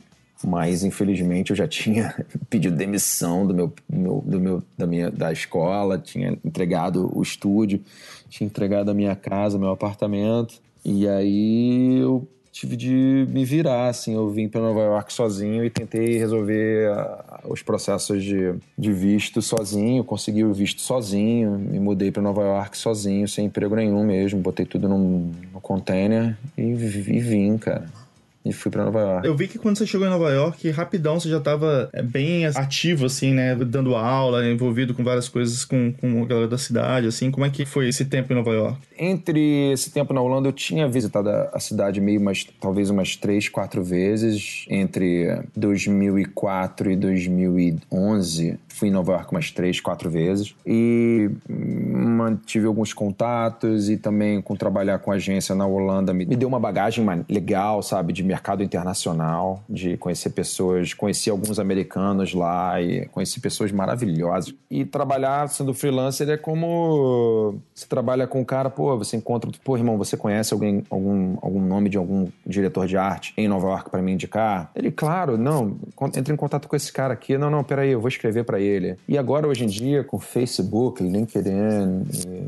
[0.44, 2.14] Mas infelizmente eu já tinha
[2.50, 7.80] pedido demissão do meu, do meu, da minha da escola, tinha entregado o estúdio,
[8.28, 10.61] tinha entregado a minha casa, meu apartamento.
[10.85, 14.14] E aí eu tive de me virar, assim.
[14.14, 19.40] Eu vim para Nova York sozinho e tentei resolver uh, os processos de, de visto
[19.40, 20.04] sozinho.
[20.04, 24.38] Consegui o visto sozinho, me mudei para Nova York sozinho, sem emprego nenhum mesmo.
[24.38, 28.01] Botei tudo num, no container e, e vim, cara
[28.44, 29.26] e fui para Nova York.
[29.26, 32.46] Eu vi que quando você chegou em Nova York, rapidão você já estava é, bem
[32.46, 33.55] ativo, assim, né?
[33.55, 37.31] Dando aula, envolvido com várias coisas com, com a galera da cidade, assim.
[37.31, 38.78] Como é que foi esse tempo em Nova York?
[38.98, 43.48] Entre esse tempo na Holanda, eu tinha visitado a cidade meio, mais, talvez umas três,
[43.48, 44.64] quatro vezes.
[44.68, 50.55] Entre 2004 e 2011, fui em Nova York umas três, quatro vezes.
[50.66, 56.48] E mantive alguns contatos e também com trabalhar com agência na Holanda me, me deu
[56.48, 58.12] uma bagagem legal, sabe?
[58.12, 64.54] De mercado internacional, de conhecer pessoas, conheci alguns americanos lá e conheci pessoas maravilhosas.
[64.70, 69.76] E trabalhar sendo freelancer é como você trabalha com um cara, pô, você encontra, pô,
[69.76, 73.90] irmão, você conhece alguém, algum, algum nome de algum diretor de arte em Nova York
[73.90, 74.70] para me indicar?
[74.74, 75.76] Ele, claro, não,
[76.16, 77.36] entre em contato com esse cara aqui.
[77.36, 78.96] Não, não, peraí, eu vou escrever para ele.
[79.06, 82.41] E agora, hoje em dia, com Facebook, LinkedIn,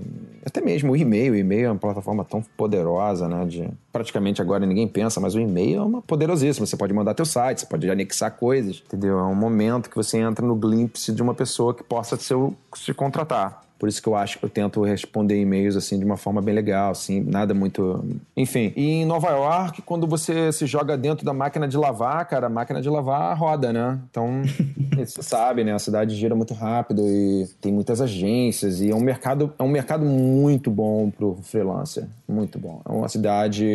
[0.44, 3.44] até mesmo o e-mail, o e-mail é uma plataforma tão poderosa, né?
[3.46, 6.66] De, praticamente agora ninguém pensa, mas o e-mail é uma poderosíssima.
[6.66, 9.18] Você pode mandar teu site, você pode anexar coisas, entendeu?
[9.18, 12.34] É um momento que você entra no glimpse de uma pessoa que possa te,
[12.74, 13.63] te contratar.
[13.78, 16.54] Por isso que eu acho que eu tento responder e-mails assim de uma forma bem
[16.54, 18.04] legal, assim, nada muito.
[18.36, 18.72] Enfim.
[18.76, 22.50] E em Nova York, quando você se joga dentro da máquina de lavar, cara, a
[22.50, 23.98] máquina de lavar roda, né?
[24.10, 24.42] Então,
[24.96, 25.72] você sabe, né?
[25.72, 29.68] A cidade gira muito rápido e tem muitas agências e é um mercado, é um
[29.68, 32.06] mercado muito bom pro freelancer.
[32.26, 32.80] Muito bom.
[32.88, 33.66] É uma cidade.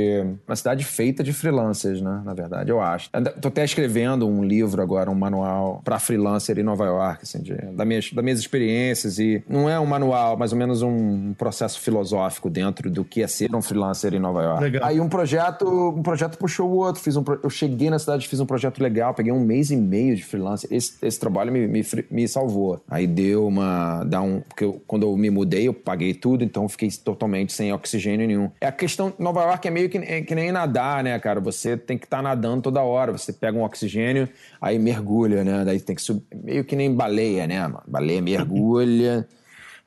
[0.48, 2.22] Uma cidade feita de freelancers, né?
[2.26, 3.10] Na verdade, eu acho.
[3.42, 7.54] Tô até escrevendo um livro agora, um manual para freelancer em Nova York, assim, de,
[7.54, 9.20] das, minhas, das minhas experiências.
[9.20, 13.28] E não é um manual, mais ou menos um processo filosófico dentro do que é
[13.28, 14.64] ser um freelancer em Nova York.
[14.64, 14.86] Legal.
[14.86, 17.02] Aí um projeto, um projeto puxou o outro.
[17.02, 20.16] Fiz um, eu cheguei na cidade, fiz um projeto legal, peguei um mês e meio
[20.16, 20.72] de freelancer.
[20.72, 22.82] Esse, esse trabalho me, me, me salvou.
[22.88, 24.04] Aí deu uma.
[24.04, 27.74] Dá um, porque eu, quando eu me mudei, eu paguei tudo, então fiquei totalmente sem
[27.74, 28.52] oxigênio nenhum.
[28.62, 29.14] É a questão.
[29.18, 31.40] Nova York é meio que, é, que nem nadar, né, cara?
[31.40, 33.12] Você tem que estar tá nadando toda hora.
[33.12, 34.30] Você pega um oxigênio,
[34.62, 35.64] aí mergulha, né?
[35.66, 36.24] Daí tem que subir.
[36.44, 37.84] Meio que nem baleia, né, mano?
[37.88, 39.28] Baleia mergulha.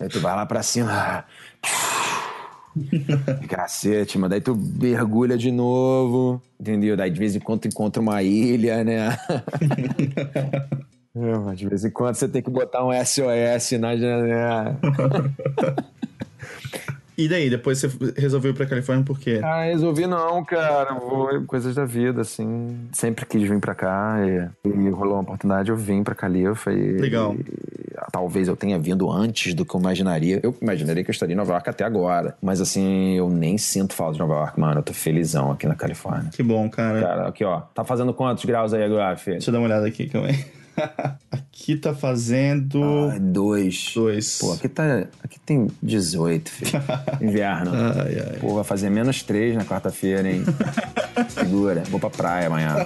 [0.03, 1.25] Aí tu vai lá pra cima.
[3.49, 4.31] Cacete, mano.
[4.31, 6.97] Daí tu mergulha de novo, entendeu?
[6.97, 9.17] Daí de vez em quando tu encontra uma ilha, né?
[11.15, 14.77] é, de vez em quando você tem que botar um SOS na janela.
[17.23, 19.41] E daí, depois você resolveu ir pra Califórnia por quê?
[19.45, 20.95] Ah, resolvi não, cara.
[20.95, 22.89] Vou, coisas da vida, assim.
[22.93, 26.99] Sempre quis vir pra cá e, e rolou uma oportunidade, eu vim pra Califa e.
[26.99, 27.35] Legal.
[27.35, 27.45] E,
[28.11, 30.41] talvez eu tenha vindo antes do que eu imaginaria.
[30.43, 32.37] Eu imaginaria que eu estaria em Nova York até agora.
[32.43, 34.81] Mas assim, eu nem sinto falta de Nova York, mano.
[34.81, 36.31] Eu tô felizão aqui na Califórnia.
[36.33, 37.01] Que bom, cara.
[37.01, 37.61] Cara, aqui, ó.
[37.61, 39.37] Tá fazendo quantos graus aí agora, filho?
[39.37, 40.62] Deixa eu dar uma olhada aqui, calma aí.
[41.31, 42.83] aqui tá fazendo.
[42.83, 43.93] Ah, dois.
[43.95, 44.39] Dois.
[44.39, 45.07] Pô, aqui tá.
[45.23, 46.83] Aqui tem 18, filho.
[47.21, 47.73] Inverno.
[47.75, 48.39] Ai, ai.
[48.41, 50.45] Pô, vai fazer menos três na quarta-feira, hein?
[51.29, 51.83] Segura.
[51.89, 52.77] Vou pra praia amanhã.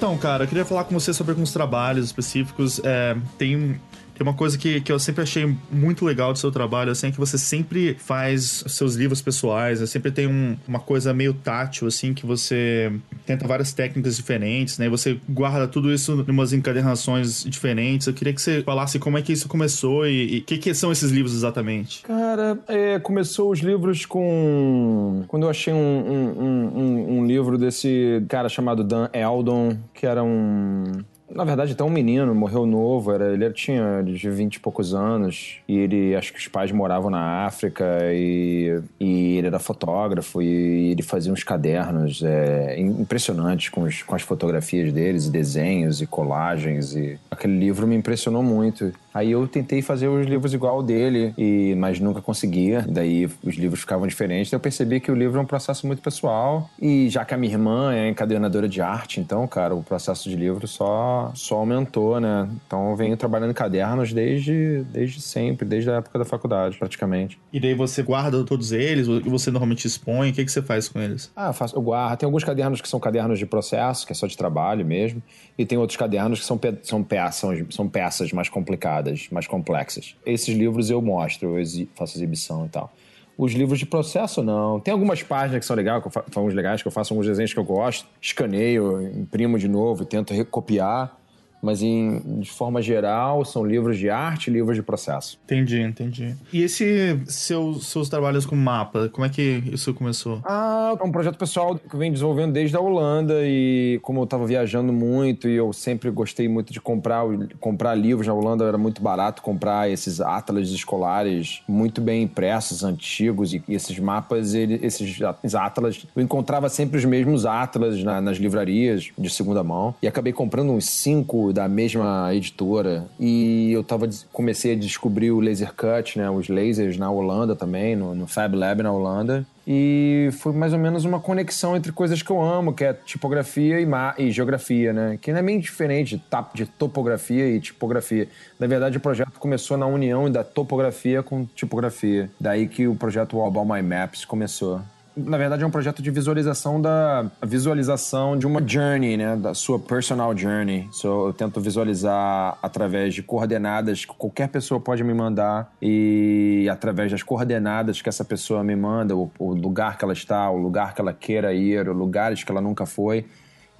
[0.00, 2.80] Então, cara, eu queria falar com você sobre alguns trabalhos específicos.
[2.82, 3.78] É, tem
[4.20, 7.10] tem uma coisa que, que eu sempre achei muito legal do seu trabalho, assim, é
[7.10, 9.86] que você sempre faz seus livros pessoais, né?
[9.86, 12.92] sempre tem um, uma coisa meio tátil, assim, que você
[13.24, 14.84] tenta várias técnicas diferentes, né?
[14.84, 18.08] E você guarda tudo isso em umas encadernações diferentes.
[18.08, 20.92] Eu queria que você falasse como é que isso começou e o que, que são
[20.92, 22.02] esses livros exatamente.
[22.02, 25.24] Cara, é, começou os livros com...
[25.28, 30.22] Quando eu achei um, um, um, um livro desse cara chamado Dan Eldon, que era
[30.22, 30.84] um
[31.34, 35.58] na verdade, até um menino morreu novo, era, ele tinha de 20 e poucos anos,
[35.68, 40.90] e ele, acho que os pais moravam na África, e, e ele era fotógrafo, e
[40.90, 46.06] ele fazia uns cadernos é, impressionantes com, os, com as fotografias deles, e desenhos, e
[46.06, 48.92] colagens, e aquele livro me impressionou muito.
[49.12, 52.84] Aí eu tentei fazer os livros igual dele, e, mas nunca conseguia.
[52.88, 54.52] Daí os livros ficavam diferentes.
[54.52, 56.70] Eu percebi que o livro é um processo muito pessoal.
[56.80, 60.36] E já que a minha irmã é encadernadora de arte, então, cara, o processo de
[60.36, 62.48] livro só, só aumentou, né?
[62.66, 67.38] Então eu venho trabalhando em cadernos desde, desde sempre, desde a época da faculdade, praticamente.
[67.52, 69.06] E daí você guarda todos eles?
[69.06, 70.30] E você normalmente expõe?
[70.30, 71.30] O que, que você faz com eles?
[71.34, 72.18] Ah, eu, faço, eu guardo.
[72.18, 75.22] Tem alguns cadernos que são cadernos de processo, que é só de trabalho mesmo.
[75.56, 80.16] E tem outros cadernos que são, pe são, peças, são peças mais complicadas mais complexas.
[80.24, 82.92] Esses livros eu mostro, eu faço exibição e tal.
[83.40, 84.78] Os livros de processo, não.
[84.78, 87.54] Tem algumas páginas que são legais, que eu faço, legais, que eu faço alguns desenhos
[87.54, 91.16] que eu gosto, escaneio, imprimo de novo, tento recopiar
[91.62, 95.38] mas em, de forma geral são livros de arte, livros de processo.
[95.44, 96.34] Entendi, entendi.
[96.52, 100.40] E esse seu, seus trabalhos com mapa, como é que isso começou?
[100.44, 104.46] Ah, é um projeto pessoal que venho desenvolvendo desde a Holanda e como eu estava
[104.46, 107.24] viajando muito e eu sempre gostei muito de comprar,
[107.58, 113.52] comprar livros na Holanda, era muito barato comprar esses atlas escolares muito bem impressos, antigos
[113.54, 118.38] e, esses mapas, ele, esses, esses atlas, eu encontrava sempre os mesmos atlas na, nas
[118.38, 123.06] livrarias de segunda mão e acabei comprando uns cinco da mesma editora.
[123.18, 126.30] E eu tava, comecei a descobrir o laser cut, né?
[126.30, 129.46] Os lasers na Holanda também, no, no Fab Lab na Holanda.
[129.66, 133.80] E foi mais ou menos uma conexão entre coisas que eu amo, que é tipografia
[133.80, 133.86] e,
[134.18, 135.18] e geografia, né?
[135.20, 136.20] Que não é bem diferente
[136.54, 138.26] de, topografia e tipografia.
[138.58, 142.30] Na verdade, o projeto começou na união da topografia com tipografia.
[142.40, 144.80] Daí que o projeto All About My Maps começou
[145.24, 149.36] na verdade, é um projeto de visualização da visualização de uma journey, né?
[149.36, 150.88] Da sua personal journey.
[150.92, 157.10] So, eu tento visualizar através de coordenadas que qualquer pessoa pode me mandar e através
[157.10, 160.94] das coordenadas que essa pessoa me manda, o, o lugar que ela está, o lugar
[160.94, 163.26] que ela queira ir, lugares que ela nunca foi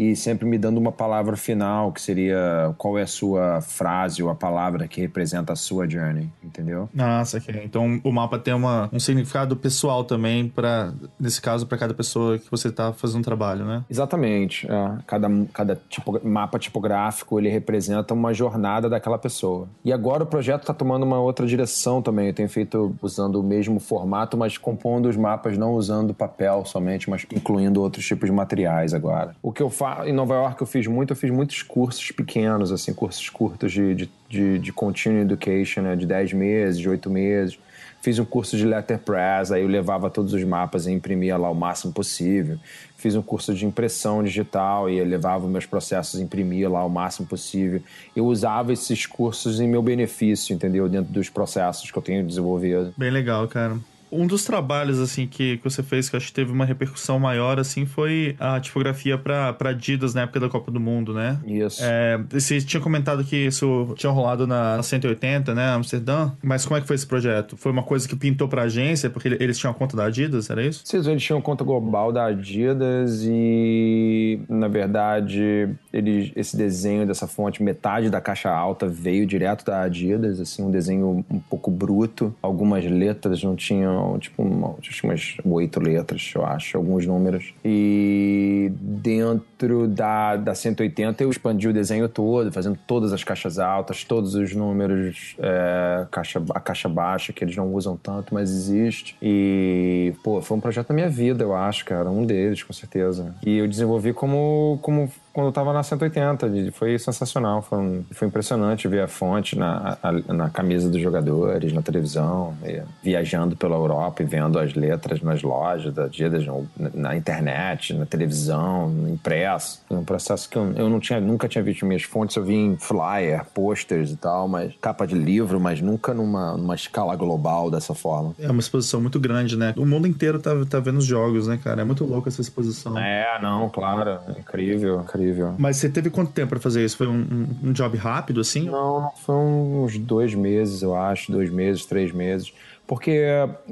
[0.00, 4.30] e sempre me dando uma palavra final, que seria qual é a sua frase ou
[4.30, 6.88] a palavra que representa a sua journey, entendeu?
[6.94, 7.60] Nossa, ok.
[7.62, 12.38] Então o mapa tem uma, um significado pessoal também, para nesse caso, para cada pessoa
[12.38, 13.84] que você está fazendo um trabalho, né?
[13.90, 14.66] Exatamente.
[14.66, 15.02] É.
[15.06, 19.68] Cada, cada tipo, mapa tipográfico ele representa uma jornada daquela pessoa.
[19.84, 22.28] E agora o projeto está tomando uma outra direção também.
[22.28, 27.10] Eu tenho feito usando o mesmo formato, mas compondo os mapas não usando papel somente,
[27.10, 29.36] mas incluindo outros tipos de materiais agora.
[29.42, 32.72] O que eu faço em Nova York eu fiz muito, eu fiz muitos cursos pequenos,
[32.72, 37.10] assim, cursos curtos de, de, de, de continuing education, né, de 10 meses, de 8
[37.10, 37.58] meses.
[38.02, 41.54] Fiz um curso de letterpress, aí eu levava todos os mapas e imprimia lá o
[41.54, 42.58] máximo possível.
[42.96, 47.26] Fiz um curso de impressão digital e levava meus processos e imprimia lá o máximo
[47.28, 47.82] possível.
[48.16, 50.88] Eu usava esses cursos em meu benefício, entendeu?
[50.88, 52.94] Dentro dos processos que eu tenho desenvolvido.
[52.96, 53.76] Bem legal, cara.
[54.10, 57.18] Um dos trabalhos, assim, que, que você fez que eu acho que teve uma repercussão
[57.18, 61.38] maior, assim, foi a tipografia pra, pra Adidas na época da Copa do Mundo, né?
[61.46, 61.80] Isso.
[61.84, 66.80] É, você tinha comentado que isso tinha rolado na 180, né, Amsterdã, mas como é
[66.80, 67.56] que foi esse projeto?
[67.56, 70.82] Foi uma coisa que pintou pra agência, porque eles tinham conta da Adidas, era isso?
[70.84, 77.62] Sim, eles tinham conta global da Adidas e, na verdade, eles, esse desenho dessa fonte,
[77.62, 82.34] metade da caixa alta veio direto da Adidas, assim, um desenho um pouco bruto.
[82.42, 87.52] Algumas letras não tinham tipo uma, umas oito letras, eu acho, alguns números.
[87.64, 94.04] E dentro da, da 180 eu expandi o desenho todo, fazendo todas as caixas altas,
[94.04, 99.16] todos os números, é, caixa, a caixa baixa, que eles não usam tanto, mas existe.
[99.20, 103.34] E, pô, foi um projeto da minha vida, eu acho, cara, um deles, com certeza.
[103.44, 105.10] E eu desenvolvi como, como
[105.40, 106.72] quando eu tava na 180.
[106.72, 107.62] Foi sensacional.
[107.62, 112.54] Foi, um, foi impressionante ver a fonte na, a, na camisa dos jogadores, na televisão,
[113.02, 116.44] viajando pela Europa e vendo as letras nas lojas da Adidas,
[116.76, 119.82] na internet, na televisão, no impresso.
[119.88, 122.36] Foi um processo que eu, eu não tinha, nunca tinha visto minhas fontes.
[122.36, 126.74] Eu vi em flyer, posters e tal, mas capa de livro, mas nunca numa, numa
[126.74, 128.34] escala global dessa forma.
[128.38, 129.72] É uma exposição muito grande, né?
[129.76, 131.80] O mundo inteiro tá, tá vendo os jogos, né, cara?
[131.80, 132.98] É muito louco essa exposição.
[132.98, 134.18] É, não, claro.
[134.38, 136.96] Incrível, incrível Mas você teve quanto tempo para fazer isso?
[136.96, 138.68] Foi um, um, job rápido, assim?
[138.68, 142.52] Não, foi uns dois meses, eu acho, dois meses, três meses
[142.90, 143.20] porque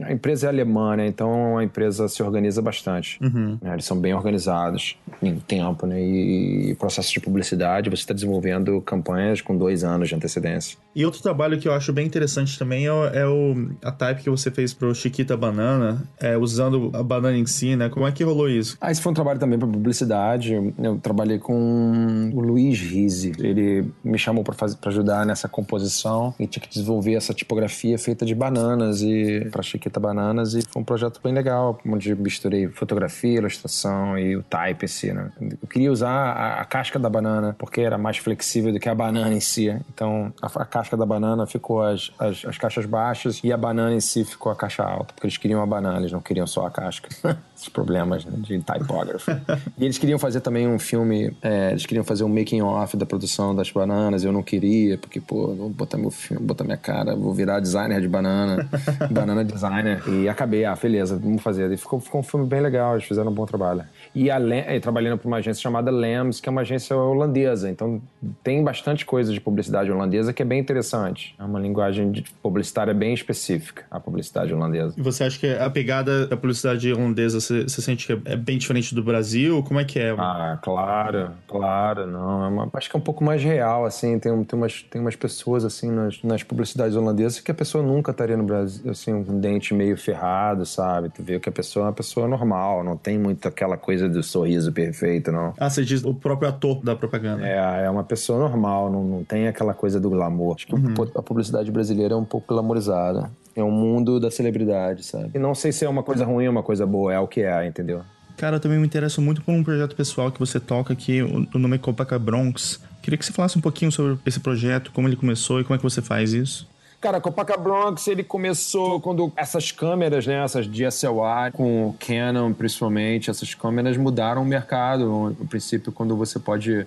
[0.00, 1.08] a empresa é alemã, né?
[1.08, 3.18] Então a empresa se organiza bastante.
[3.20, 3.58] Uhum.
[3.60, 3.72] Né?
[3.72, 6.00] Eles são bem organizados em tempo, né?
[6.00, 10.78] E, processo de publicidade, você está desenvolvendo campanhas com dois anos de antecedência.
[10.94, 14.22] E outro trabalho que eu acho bem interessante também é o, é o a type
[14.22, 17.88] que você fez pro Chiquita Banana, é, usando a banana em si, né?
[17.88, 18.78] Como é que rolou isso?
[18.80, 20.54] Ah, esse foi um trabalho também para publicidade.
[20.78, 23.32] Eu trabalhei com o Luiz Rizzi.
[23.40, 24.54] Ele me chamou para
[24.86, 29.07] ajudar nessa composição e tinha que desenvolver essa tipografia feita de bananas
[29.50, 34.42] para Chiquita Bananas e foi um projeto bem legal, onde misturei fotografia, ilustração e o
[34.42, 35.30] type em si, né?
[35.40, 38.94] Eu queria usar a, a, casca da banana porque era mais flexível do que a
[38.94, 39.68] banana em si.
[39.92, 43.94] Então a, a casca da banana ficou as, as, as, caixas baixas e a banana
[43.94, 46.66] em si ficou a caixa alta, porque eles queriam a banana, eles não queriam só
[46.66, 47.08] a casca.
[47.58, 49.32] Esses problemas né, de typography.
[49.76, 53.04] e eles queriam fazer também um filme, é, eles queriam fazer um making off da
[53.04, 57.16] produção das bananas, eu não queria, porque, pô, vou botar meu filme, botar minha cara,
[57.16, 58.68] vou virar designer de banana.
[59.10, 60.02] Banana Designer.
[60.08, 61.70] E acabei, ah, beleza, vamos fazer.
[61.70, 63.84] E ficou, ficou um filme bem legal, eles fizeram um bom trabalho.
[64.14, 67.70] E além, trabalhando para uma agência chamada Lambs, que é uma agência holandesa.
[67.70, 68.00] Então
[68.42, 71.34] tem bastante coisa de publicidade holandesa que é bem interessante.
[71.38, 74.94] É uma linguagem de publicitária bem específica, a publicidade holandesa.
[74.96, 78.58] E você acha que a pegada da publicidade holandesa, você, você sente que é bem
[78.58, 79.62] diferente do Brasil?
[79.62, 80.14] Como é que é?
[80.18, 82.44] Ah, claro, claro, não.
[82.44, 84.18] É uma, acho que é um pouco mais real, assim.
[84.18, 88.10] Tem, tem, umas, tem umas pessoas, assim, nas, nas publicidades holandesas que a pessoa nunca
[88.10, 91.10] estaria no Brasil, assim, um dente meio ferrado, sabe?
[91.10, 94.22] Tu vê que a pessoa é uma pessoa normal, não tem muito aquela coisa do
[94.22, 95.54] sorriso perfeito, não.
[95.58, 97.46] Ah, você diz o próprio ator da propaganda.
[97.46, 100.56] É, é uma pessoa normal, não, não tem aquela coisa do glamour.
[100.56, 100.94] Acho que uhum.
[101.14, 103.30] a publicidade brasileira é um pouco glamorizada.
[103.56, 105.30] É um mundo da celebridade, sabe?
[105.34, 107.40] E não sei se é uma coisa ruim ou uma coisa boa, é o que
[107.40, 108.02] é, entendeu?
[108.36, 111.58] Cara, eu também me interesso muito por um projeto pessoal que você toca aqui, o
[111.58, 112.80] nome é Copaca Bronx.
[113.02, 115.78] Queria que você falasse um pouquinho sobre esse projeto, como ele começou e como é
[115.78, 116.68] que você faz isso.
[117.00, 123.54] Cara, Copaca Bronx, ele começou quando essas câmeras, né, essas DSLR, com Canon principalmente, essas
[123.54, 125.36] câmeras mudaram o mercado.
[125.38, 126.84] No princípio, quando você pode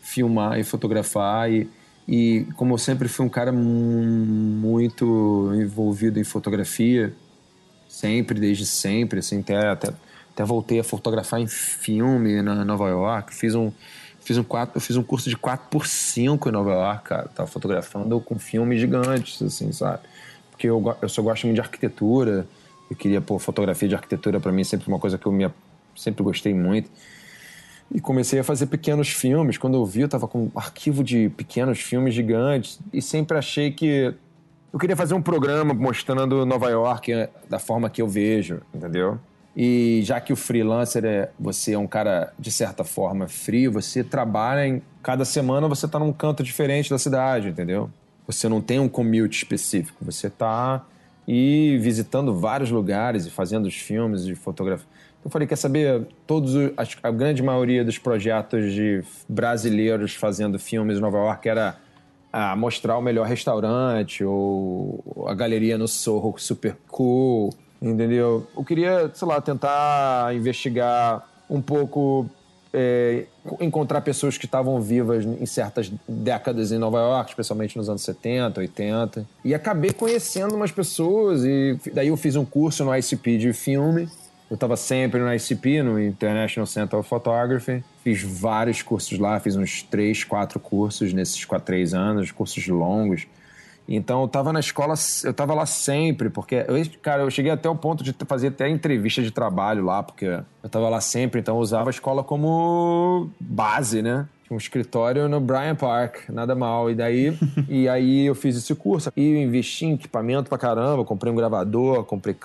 [0.00, 1.68] filmar e fotografar e,
[2.08, 7.12] e como eu sempre fui um cara muito envolvido em fotografia,
[7.86, 9.88] sempre, desde sempre, assim, até, até,
[10.32, 13.70] até voltei a fotografar em filme na Nova York, fiz um
[14.30, 17.28] Fiz um, 4, eu fiz um curso de 4x5 em Nova York, cara.
[17.34, 20.02] Tava fotografando com filmes gigantes, assim, sabe?
[20.52, 22.46] Porque eu, eu só gosto muito de arquitetura.
[22.88, 25.50] Eu queria, pô, fotografia de arquitetura para mim é sempre uma coisa que eu me,
[25.96, 26.88] sempre gostei muito.
[27.92, 29.58] E comecei a fazer pequenos filmes.
[29.58, 32.78] Quando eu vi, eu tava com um arquivo de pequenos filmes gigantes.
[32.92, 34.14] E sempre achei que
[34.72, 39.18] eu queria fazer um programa mostrando Nova York eh, da forma que eu vejo, entendeu?
[39.56, 44.04] E já que o freelancer é você é um cara de certa forma frio, você
[44.04, 47.90] trabalha em cada semana você está num canto diferente da cidade, entendeu?
[48.26, 50.84] Você não tem um commute específico, você está
[51.26, 54.86] e visitando vários lugares e fazendo os filmes de fotografia.
[55.24, 56.06] Eu falei, quer saber?
[56.26, 56.54] Todos
[57.02, 61.76] a grande maioria dos projetos de brasileiros fazendo filmes em Nova York era
[62.32, 68.46] a mostrar o melhor restaurante ou a galeria no Sorro super cool entendeu?
[68.56, 72.28] Eu queria, sei lá, tentar investigar um pouco,
[72.72, 73.24] é,
[73.60, 78.60] encontrar pessoas que estavam vivas em certas décadas em Nova York, especialmente nos anos 70,
[78.60, 79.26] 80.
[79.44, 84.08] E acabei conhecendo umas pessoas e daí eu fiz um curso no ICP de filme.
[84.50, 87.84] Eu estava sempre no ICP, no International Center of Photography.
[88.02, 93.28] Fiz vários cursos lá, fiz uns três, quatro cursos nesses três anos, cursos longos.
[93.96, 97.68] Então eu tava na escola, eu tava lá sempre, porque, eu, cara, eu cheguei até
[97.68, 100.26] o ponto de fazer até entrevista de trabalho lá, porque
[100.62, 104.28] eu tava lá sempre, então eu usava a escola como base, né?
[104.50, 106.90] um escritório no Bryant Park, nada mal.
[106.90, 107.38] E daí,
[107.68, 112.04] e aí eu fiz esse curso e investi em equipamento pra caramba, comprei um gravador,
[112.04, 112.36] comprei,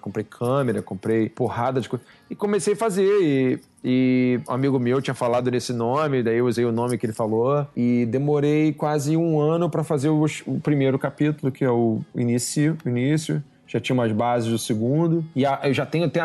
[0.00, 2.04] comprei câmera, comprei porrada de coisa.
[2.28, 3.08] E comecei a fazer.
[3.22, 7.04] E, e um amigo meu tinha falado nesse nome, daí eu usei o nome que
[7.04, 7.66] ele falou.
[7.76, 12.78] E demorei quase um ano para fazer o, o, primeiro capítulo, que é o início.
[12.86, 13.44] Início.
[13.66, 15.22] Já tinha umas bases do segundo.
[15.36, 16.20] E a, eu já tenho até.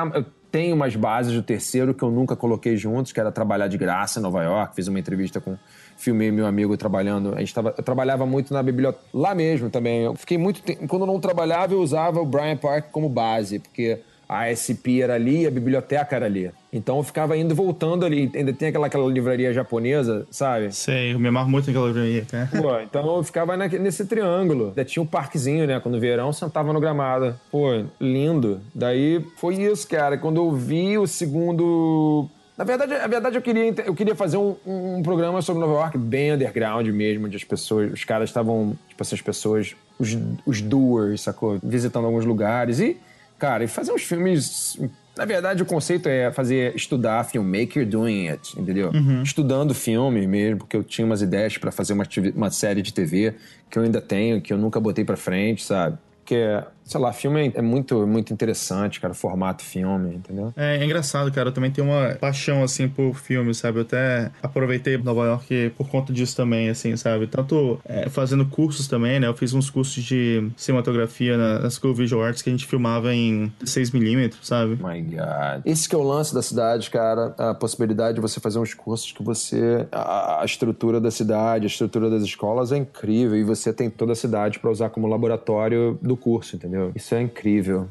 [0.50, 4.20] Tenho umas bases do terceiro que eu nunca coloquei juntos, que era trabalhar de graça
[4.20, 4.74] em Nova York.
[4.74, 5.58] Fiz uma entrevista com
[5.98, 7.36] filmei meu amigo trabalhando.
[7.36, 9.04] A gente tava, eu trabalhava muito na biblioteca.
[9.14, 10.04] Lá mesmo também.
[10.04, 10.88] Eu fiquei muito tempo.
[10.88, 15.16] Quando eu não trabalhava, eu usava o Brian Park como base, porque a SP era
[15.16, 16.52] ali, a biblioteca era ali.
[16.72, 18.32] Então eu ficava indo e voltando ali.
[18.34, 20.72] Ainda tem aquela, aquela livraria japonesa, sabe?
[20.74, 22.26] Sei, eu me amarro muito naquela livraria.
[22.52, 24.68] Pô, então eu ficava nesse triângulo.
[24.68, 25.80] Ainda tinha um parquezinho, né?
[25.80, 27.36] Quando verão sentava no gramado.
[27.52, 28.62] Pô, lindo.
[28.74, 30.18] Daí foi isso, cara.
[30.18, 34.54] Quando eu vi o segundo na verdade, a verdade eu queria, eu queria fazer um,
[34.68, 39.02] um, programa sobre Nova York bem underground mesmo, onde as pessoas, os caras estavam, tipo,
[39.02, 41.58] essas pessoas, os, os doers, sacou?
[41.64, 42.98] Visitando alguns lugares e
[43.40, 44.78] Cara, e fazer uns filmes.
[45.20, 48.90] Na verdade, o conceito é fazer estudar filmmaker doing it, entendeu?
[48.94, 49.22] Uhum.
[49.22, 53.36] Estudando filme mesmo, porque eu tinha umas ideias para fazer uma, uma série de TV
[53.70, 55.98] que eu ainda tenho, que eu nunca botei para frente, sabe?
[56.30, 60.52] Porque sei lá, filme é muito, muito interessante, cara, formato filme, entendeu?
[60.58, 61.50] É, é, engraçado, cara.
[61.50, 63.78] Eu também tenho uma paixão, assim, por filme, sabe?
[63.78, 67.28] Eu até aproveitei Nova York por conta disso também, assim, sabe?
[67.28, 69.28] Tanto é, fazendo cursos também, né?
[69.28, 72.66] Eu fiz uns cursos de cinematografia na, na School of Visual Arts que a gente
[72.66, 74.72] filmava em 6mm, sabe?
[74.84, 75.62] My God.
[75.66, 77.36] Esse que é o lance da cidade, cara.
[77.38, 79.88] A possibilidade de você fazer uns cursos que você...
[79.92, 84.14] A, a estrutura da cidade, a estrutura das escolas é incrível e você tem toda
[84.14, 86.92] a cidade para usar como laboratório do curso, entendeu?
[86.96, 87.90] Isso é incrível.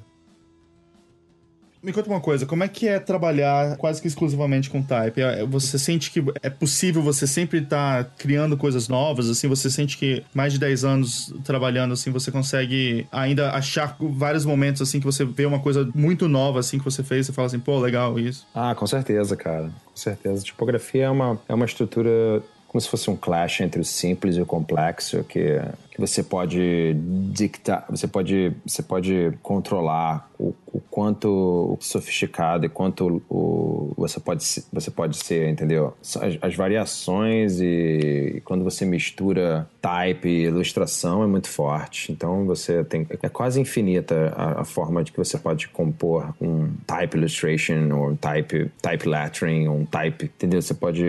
[1.81, 5.21] Me conta uma coisa, como é que é trabalhar quase que exclusivamente com type?
[5.21, 9.71] É, você sente que é possível você sempre estar tá criando coisas novas, assim, você
[9.71, 14.99] sente que mais de 10 anos trabalhando, assim, você consegue ainda achar vários momentos, assim,
[14.99, 17.79] que você vê uma coisa muito nova, assim, que você fez e fala assim, pô,
[17.79, 18.45] legal isso.
[18.53, 20.43] Ah, com certeza, cara, com certeza.
[20.43, 24.43] Tipografia é uma, é uma estrutura como se fosse um clash entre o simples e
[24.43, 25.61] o complexo, que,
[25.99, 26.95] que você pode
[27.33, 34.45] dictar, você pode, você pode controlar o, o quanto sofisticado e quanto o, você, pode,
[34.73, 35.95] você pode ser, entendeu?
[36.01, 42.13] As, as variações e, e, quando você mistura type e ilustração é muito forte.
[42.13, 43.05] Então você tem.
[43.21, 48.11] É quase infinita a, a forma de que você pode compor um type illustration ou
[48.11, 50.27] um type, type lettering, ou um type.
[50.27, 50.63] Entendeu?
[50.63, 51.05] Você pode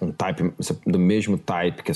[0.00, 0.52] um type
[0.86, 1.94] do mesmo type que é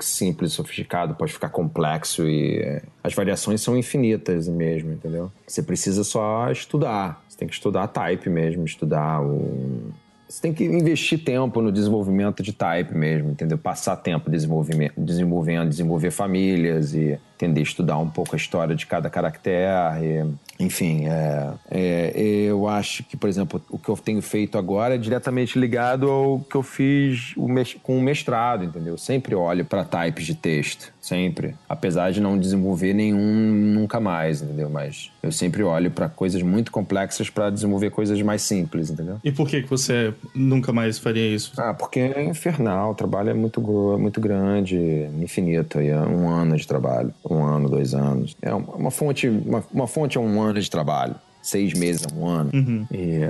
[0.00, 5.30] simples, sofisticado, pode ficar complexo e é, as variações são infinitas mesmo, entendeu?
[5.46, 7.24] Você precisa só estudar.
[7.28, 9.92] Você tem que estudar type mesmo, estudar o
[10.28, 13.56] você tem que investir tempo no desenvolvimento de type mesmo, entendeu?
[13.56, 20.26] Passar tempo desenvolvendo, desenvolver famílias e entender, estudar um pouco a história de cada caractere.
[20.58, 22.12] Enfim, é, é,
[22.48, 26.40] eu acho que, por exemplo, o que eu tenho feito agora é diretamente ligado ao
[26.40, 27.34] que eu fiz
[27.82, 28.94] com o mestrado, entendeu?
[28.94, 31.54] Eu sempre olho para types de texto, sempre.
[31.68, 34.70] Apesar de não desenvolver nenhum nunca mais, entendeu?
[34.70, 39.18] Mas eu sempre olho para coisas muito complexas para desenvolver coisas mais simples, entendeu?
[39.22, 41.52] E por que, que você nunca mais faria isso?
[41.58, 42.92] Ah, porque é infernal.
[42.92, 43.60] O trabalho é muito,
[43.98, 44.76] muito grande,
[45.20, 45.82] infinito.
[45.82, 48.36] E é um ano de trabalho um ano, dois anos.
[48.42, 51.14] É uma fonte, uma, uma fonte é um ano de trabalho
[51.46, 52.50] seis meses a um ano.
[52.52, 52.86] Uhum.
[52.90, 53.20] E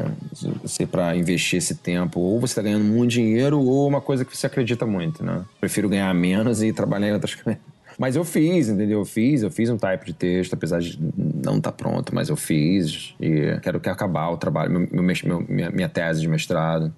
[0.63, 4.37] você, para investir esse tempo, ou você está ganhando muito dinheiro, ou uma coisa que
[4.37, 5.45] você acredita muito, né?
[5.61, 7.61] Prefiro ganhar menos e trabalhar em outras coisas.
[7.99, 9.01] Mas eu fiz, entendeu?
[9.01, 12.29] Eu fiz, eu fiz um type de texto, apesar de não estar tá pronto, mas
[12.29, 13.15] eu fiz.
[13.19, 16.93] E quero que acabar o trabalho, meu, meu, minha, minha tese de mestrado.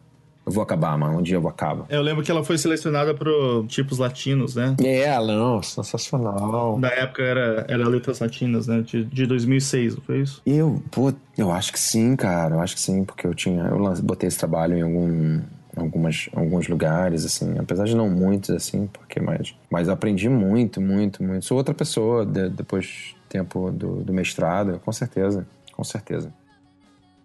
[0.49, 1.19] Eu vou acabar, mano.
[1.19, 1.85] Um dia eu vou acabar.
[1.91, 4.75] Eu lembro que ela foi selecionada pro tipos latinos, né?
[4.83, 6.79] É, não, sensacional.
[6.79, 8.81] Na época era, era letras latinas, né?
[8.81, 10.41] De, de 2006, não foi isso?
[10.47, 12.55] Eu, pô, eu acho que sim, cara.
[12.55, 13.65] Eu acho que sim, porque eu tinha.
[13.65, 15.41] Eu botei esse trabalho em algum.
[15.77, 19.55] Algumas, alguns lugares, assim, apesar de não muitos, assim, porque mais.
[19.71, 21.45] Mas aprendi muito, muito, muito.
[21.45, 26.33] Sou outra pessoa de, depois tempo do, do mestrado, com certeza, com certeza.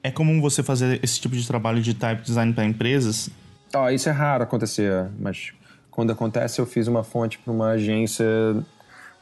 [0.04, 3.30] É comum você fazer esse tipo de trabalho de type design para empresas?
[3.74, 5.54] Oh, isso é raro acontecer, mas
[5.90, 8.26] quando acontece eu fiz uma fonte para uma agência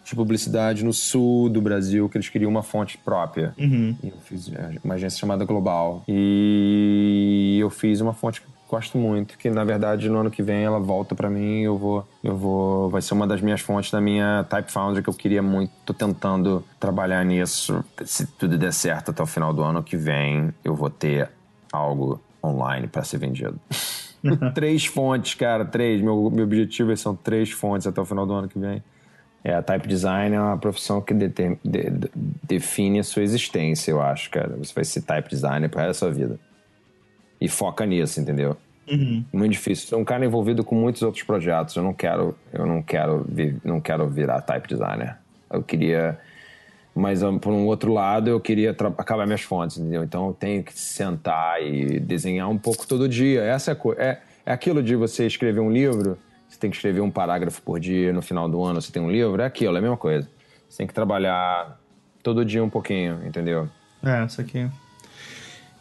[0.03, 3.53] de publicidade no sul do Brasil que eles queriam uma fonte própria.
[3.57, 3.95] Uhum.
[4.03, 6.03] eu fiz é, uma agência chamada Global.
[6.07, 8.41] E eu fiz uma fonte
[8.71, 12.07] gosto muito, que na verdade no ano que vem ela volta para mim, eu vou,
[12.23, 15.41] eu vou, vai ser uma das minhas fontes da minha Type Foundry que eu queria
[15.41, 17.83] muito, tô tentando trabalhar nisso.
[18.05, 21.29] Se tudo der certo até o final do ano que vem, eu vou ter
[21.69, 23.59] algo online para ser vendido.
[24.55, 26.01] três fontes, cara, três.
[26.01, 28.81] Meu, meu objetivo é são três fontes até o final do ano que vem.
[29.43, 32.09] É, a type design é uma profissão que de, de,
[32.43, 34.55] define a sua existência, eu acho, cara.
[34.57, 36.39] Você vai ser type designer pro resto da sua vida.
[37.41, 38.55] E foca nisso, entendeu?
[38.87, 39.25] Uhum.
[39.33, 39.87] Muito difícil.
[39.87, 41.75] Sou um cara envolvido com muitos outros projetos.
[41.75, 43.25] Eu não quero, eu não quero,
[43.63, 45.17] não quero virar type designer.
[45.51, 46.19] Eu queria,
[46.93, 50.03] mas por um outro lado, eu queria acabar minhas fontes, entendeu?
[50.03, 53.41] Então eu tenho que sentar e desenhar um pouco todo dia.
[53.41, 56.17] Essa é, é, é aquilo de você escrever um livro
[56.51, 59.09] você tem que escrever um parágrafo por dia, no final do ano você tem um
[59.09, 60.29] livro, é aquilo, é a mesma coisa.
[60.67, 61.79] Você tem que trabalhar
[62.21, 63.69] todo dia um pouquinho, entendeu?
[64.03, 64.69] É, isso aqui.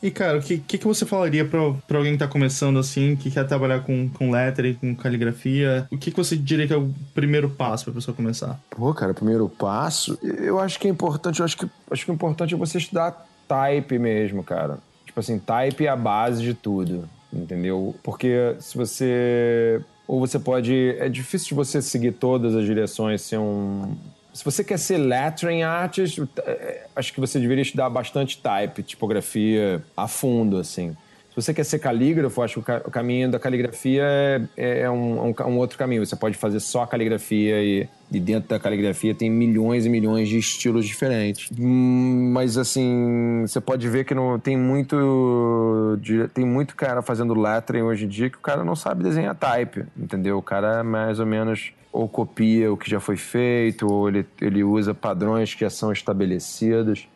[0.03, 3.46] E, cara, o que, que, você falaria pra alguém que tá começando assim, que quer
[3.46, 5.86] trabalhar com, com lettering, com caligrafia?
[5.90, 8.59] O que, que você diria que é o primeiro passo pra pessoa começar?
[8.70, 12.11] Pô, cara, o primeiro passo, eu acho que é importante, eu acho que, acho que
[12.11, 14.78] o importante é você estudar type mesmo, cara.
[15.05, 17.94] Tipo assim, type é a base de tudo, entendeu?
[18.03, 20.96] Porque se você ou você pode.
[20.98, 23.96] É difícil de você seguir todas as direções, ser um.
[24.41, 29.84] Se você quer ser lettering artist, é, acho que você deveria estudar bastante type, tipografia
[29.95, 30.97] a fundo, assim.
[31.28, 35.26] Se você quer ser calígrafo, acho que o caminho da caligrafia é, é, é um,
[35.26, 36.07] um, um, outro caminho.
[36.07, 40.38] Você pode fazer só caligrafia e, e, dentro da caligrafia tem milhões e milhões de
[40.38, 41.51] estilos diferentes.
[41.61, 45.99] Hum, mas assim, você pode ver que não, tem muito
[46.32, 49.84] tem muito cara fazendo lettering hoje em dia que o cara não sabe desenhar type,
[49.99, 50.38] entendeu?
[50.38, 54.62] O cara mais ou menos ou copia o que já foi feito, ou ele, ele
[54.62, 57.09] usa padrões que já são estabelecidos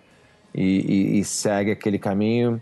[0.55, 2.61] e, e, e segue aquele caminho.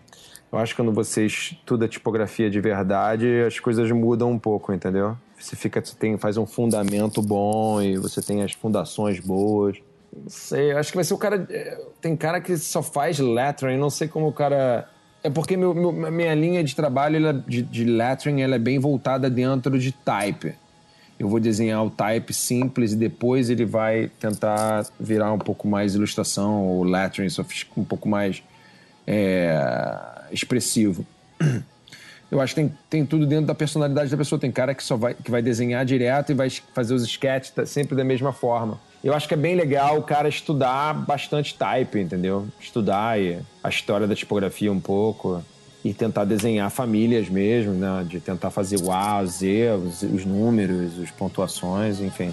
[0.52, 5.16] Eu acho que quando você estuda tipografia de verdade, as coisas mudam um pouco, entendeu?
[5.38, 9.78] Você fica, você tem, faz um fundamento bom e você tem as fundações boas.
[10.14, 11.46] Não sei, acho que vai ser o cara.
[11.50, 14.88] É, tem cara que só faz lettering, não sei como o cara.
[15.24, 18.78] É porque meu, meu, minha linha de trabalho ela, de, de lettering ela é bem
[18.78, 20.54] voltada dentro de type.
[21.22, 25.94] Eu vou desenhar o type simples e depois ele vai tentar virar um pouco mais
[25.94, 27.28] ilustração ou lettering,
[27.76, 28.42] um pouco mais
[29.06, 29.56] é,
[30.32, 31.06] expressivo.
[32.28, 34.38] Eu acho que tem, tem tudo dentro da personalidade da pessoa.
[34.38, 37.94] Tem cara que só vai, que vai desenhar direto e vai fazer os sketches sempre
[37.94, 38.80] da mesma forma.
[39.04, 42.48] Eu acho que é bem legal o cara estudar bastante type, entendeu?
[42.58, 43.16] Estudar
[43.62, 45.44] a história da tipografia um pouco
[45.84, 48.04] e tentar desenhar famílias mesmo, né?
[48.08, 52.32] De tentar fazer o A, o Z, os, os números, as pontuações, enfim.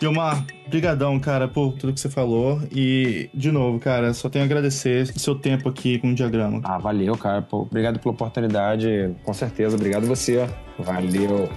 [0.00, 2.62] Gilmar, brigadão, cara, por tudo que você falou.
[2.72, 6.60] E, de novo, cara, só tenho a agradecer o seu tempo aqui com o diagrama.
[6.64, 7.42] Ah, valeu, cara.
[7.42, 9.14] Pô, obrigado pela oportunidade.
[9.24, 9.76] Com certeza.
[9.76, 10.48] Obrigado você.
[10.78, 11.48] Valeu.